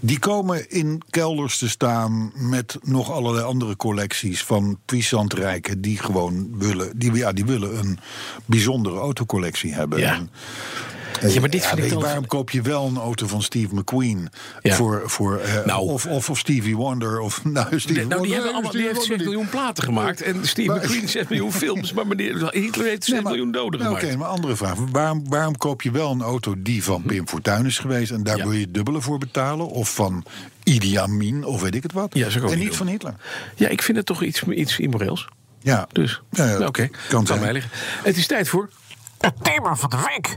Die 0.00 0.18
komen 0.18 0.70
in 0.70 1.02
kelders 1.10 1.58
te 1.58 1.68
staan 1.68 2.32
met 2.34 2.78
nog 2.82 3.10
allerlei 3.10 3.44
andere 3.44 3.76
collecties 3.76 4.44
van 4.44 4.78
puissant 4.84 5.32
rijken 5.32 5.80
die 5.80 5.98
gewoon 5.98 6.58
willen, 6.58 6.98
die, 6.98 7.12
ja, 7.12 7.32
die 7.32 7.44
willen 7.44 7.78
een 7.78 7.98
bijzondere 8.44 8.98
autocollectie 8.98 9.74
hebben. 9.74 9.98
Ja. 9.98 10.14
En 10.14 10.30
Ja, 11.28 11.40
maar 11.40 11.50
dit 11.50 11.60
Ja, 11.62 11.66
vind 11.68 11.78
ik 11.78 11.82
weet 11.82 11.84
je, 11.84 11.90
dan... 11.90 12.02
waarom 12.02 12.26
koop 12.26 12.50
je 12.50 12.62
wel 12.62 12.86
een 12.86 12.96
auto 12.96 13.26
van 13.26 13.42
Steve 13.42 13.74
McQueen? 13.74 14.28
Ja. 14.62 14.74
Voor, 14.74 15.02
voor, 15.04 15.38
eh, 15.38 15.64
Nou. 15.64 15.80
of, 15.88 16.06
of, 16.06 16.30
of 16.30 16.38
Stevie 16.38 16.76
Wonder. 16.76 17.20
Of, 17.20 17.44
nou, 17.44 17.66
Stevie 17.80 17.96
Nee, 17.96 18.06
nou, 18.06 18.08
die, 18.08 18.16
Wonder, 18.16 18.32
hebben 18.34 18.52
allemaal, 18.52 18.70
die 18.72 18.80
heeft 18.82 18.94
6 18.96 19.08
Wonder 19.08 19.16
niet. 19.26 19.26
miljoen 19.34 19.48
platen 19.50 19.84
gemaakt. 19.84 20.22
En 20.22 20.46
Steve 20.46 20.68
Maar- 20.68 20.76
McQueen 20.76 21.08
6 21.08 21.28
miljoen 21.28 21.52
films. 21.62 21.92
Maar 21.92 22.06
meneer 22.06 22.48
Hitler 22.52 22.86
heeft 22.86 23.04
6 23.04 23.12
Nee, 23.14 23.22
maar- 23.22 23.32
miljoen 23.32 23.52
doden 23.52 23.80
nou, 23.80 23.90
gemaakt. 23.94 24.06
Oké, 24.14 24.16
maar 24.16 24.28
andere 24.28 24.56
vraag. 24.56 24.74
Waarom, 24.92 25.28
waarom 25.28 25.56
koop 25.56 25.82
je 25.82 25.90
wel 25.90 26.10
een 26.10 26.22
auto 26.22 26.54
die 26.58 26.84
van 26.84 27.02
Pim 27.02 27.28
Fortuyn 27.28 27.66
is 27.66 27.78
geweest... 27.78 28.10
en 28.10 28.22
daar 28.22 28.36
Ja. 28.36 28.42
wil 28.42 28.52
je 28.52 28.70
dubbele 28.70 29.00
voor 29.00 29.18
betalen? 29.18 29.68
Of 29.68 29.94
van 29.94 30.24
Idi 30.64 30.96
Amin, 30.98 31.44
of 31.44 31.60
weet 31.62 31.74
ik 31.74 31.82
het 31.82 31.92
wat? 31.92 32.14
Ja, 32.14 32.28
en 32.50 32.58
niet 32.58 32.76
van 32.76 32.86
Hitler. 32.86 33.14
Ja, 33.54 33.68
ik 33.68 33.82
vind 33.82 33.96
het 33.96 34.06
toch 34.06 34.22
iets, 34.22 34.42
iets 34.42 34.78
immoreels. 34.78 35.28
Ja, 35.62 35.86
Dus, 35.92 36.22
Ja, 36.30 36.44
ja, 36.44 36.50
nou, 36.52 36.64
oké. 36.66 36.86
kan 36.88 36.98
Kan 37.08 37.26
zijn. 37.26 37.40
mij 37.40 37.52
liggen. 37.52 37.70
Het 38.02 38.16
is 38.16 38.26
tijd 38.26 38.48
voor... 38.48 38.68
Het 39.20 39.34
thema 39.42 39.76
van 39.76 39.90
de 39.90 39.96
week. 40.08 40.36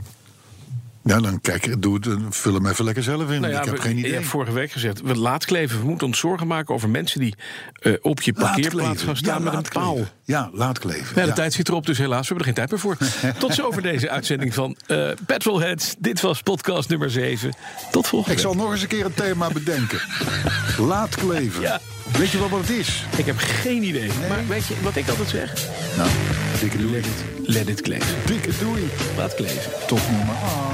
Ja 1.04 1.20
dan 1.20 1.40
kijk, 1.40 1.82
doe 1.82 1.94
het, 1.94 2.08
vul 2.30 2.54
hem 2.54 2.66
even 2.66 2.84
lekker 2.84 3.02
zelf 3.02 3.30
in. 3.30 3.40
Nou 3.40 3.52
ja, 3.52 3.58
ik 3.58 3.64
heb 3.64 3.74
we- 3.74 3.80
geen 3.82 3.92
Je 3.96 3.98
idee. 3.98 4.12
hebt 4.12 4.26
vorige 4.26 4.52
week 4.52 4.72
gezegd, 4.72 5.00
we 5.02 5.16
laat 5.16 5.44
kleven. 5.44 5.78
We 5.80 5.84
moeten 5.86 6.06
ons 6.06 6.18
zorgen 6.18 6.46
maken 6.46 6.74
over 6.74 6.88
mensen 6.88 7.20
die 7.20 7.34
eh, 7.80 7.92
op 8.00 8.22
je 8.22 8.32
Laat 8.36 8.44
parkeerplaats 8.46 9.02
gaan 9.02 9.16
staan 9.16 9.42
Ja, 9.44 9.50
met 9.50 9.52
een 9.66 9.72
paal. 9.72 9.92
kleven. 9.94 10.10
Ja, 10.24 10.50
laat 10.52 10.78
kleven. 10.78 11.20
Ja, 11.20 11.26
de 11.26 11.32
tijd 11.32 11.52
zit 11.52 11.68
erop, 11.68 11.86
dus 11.86 11.98
helaas, 11.98 12.28
we 12.28 12.34
hebben 12.34 12.46
er 12.46 12.54
geen 12.54 12.66
tijd 12.68 12.70
meer 12.70 12.80
voor. 12.80 12.96
Tot 13.40 13.54
zover 13.54 13.82
deze 13.82 14.10
uitzending 14.10 14.54
van 14.54 14.76
eh 14.86 15.08
Petrolheads. 15.26 15.94
Dit 15.98 16.20
was 16.20 16.42
podcast 16.42 16.88
nummer 16.88 17.10
7. 17.10 17.54
Tot 17.90 18.06
volgende 18.06 18.34
Ik 18.34 18.40
zal 18.42 18.54
nog 18.54 18.72
eens 18.72 18.82
een 18.82 18.88
keer 18.88 19.04
een 19.04 19.14
thema 19.14 19.48
bedenken. 19.50 19.98
Laat 20.78 21.14
kleven. 21.14 21.80
Weet 22.18 22.30
je 22.30 22.38
wel 22.38 22.48
wat 22.48 22.60
het 22.60 22.70
is? 22.70 23.04
Ik 23.16 23.26
heb 23.26 23.36
geen 23.38 23.82
idee. 23.82 24.10
Maar 24.28 24.46
weet 24.48 24.66
je 24.66 24.74
wat 24.82 24.96
ik 24.96 25.08
altijd 25.08 25.28
zeg? 25.28 25.52
Nou, 25.96 26.08
dikke 26.60 26.76
doei. 26.78 26.90
Let 26.92 27.04
it, 27.06 27.24
let 27.54 27.68
it 27.68 27.80
kleven. 27.80 28.16
Dikke 28.26 28.50
doei. 28.58 28.82
Laat 29.16 29.34
kleven. 29.34 29.70
Tot 29.86 30.00
nummer 30.10 30.34
8. 30.34 30.73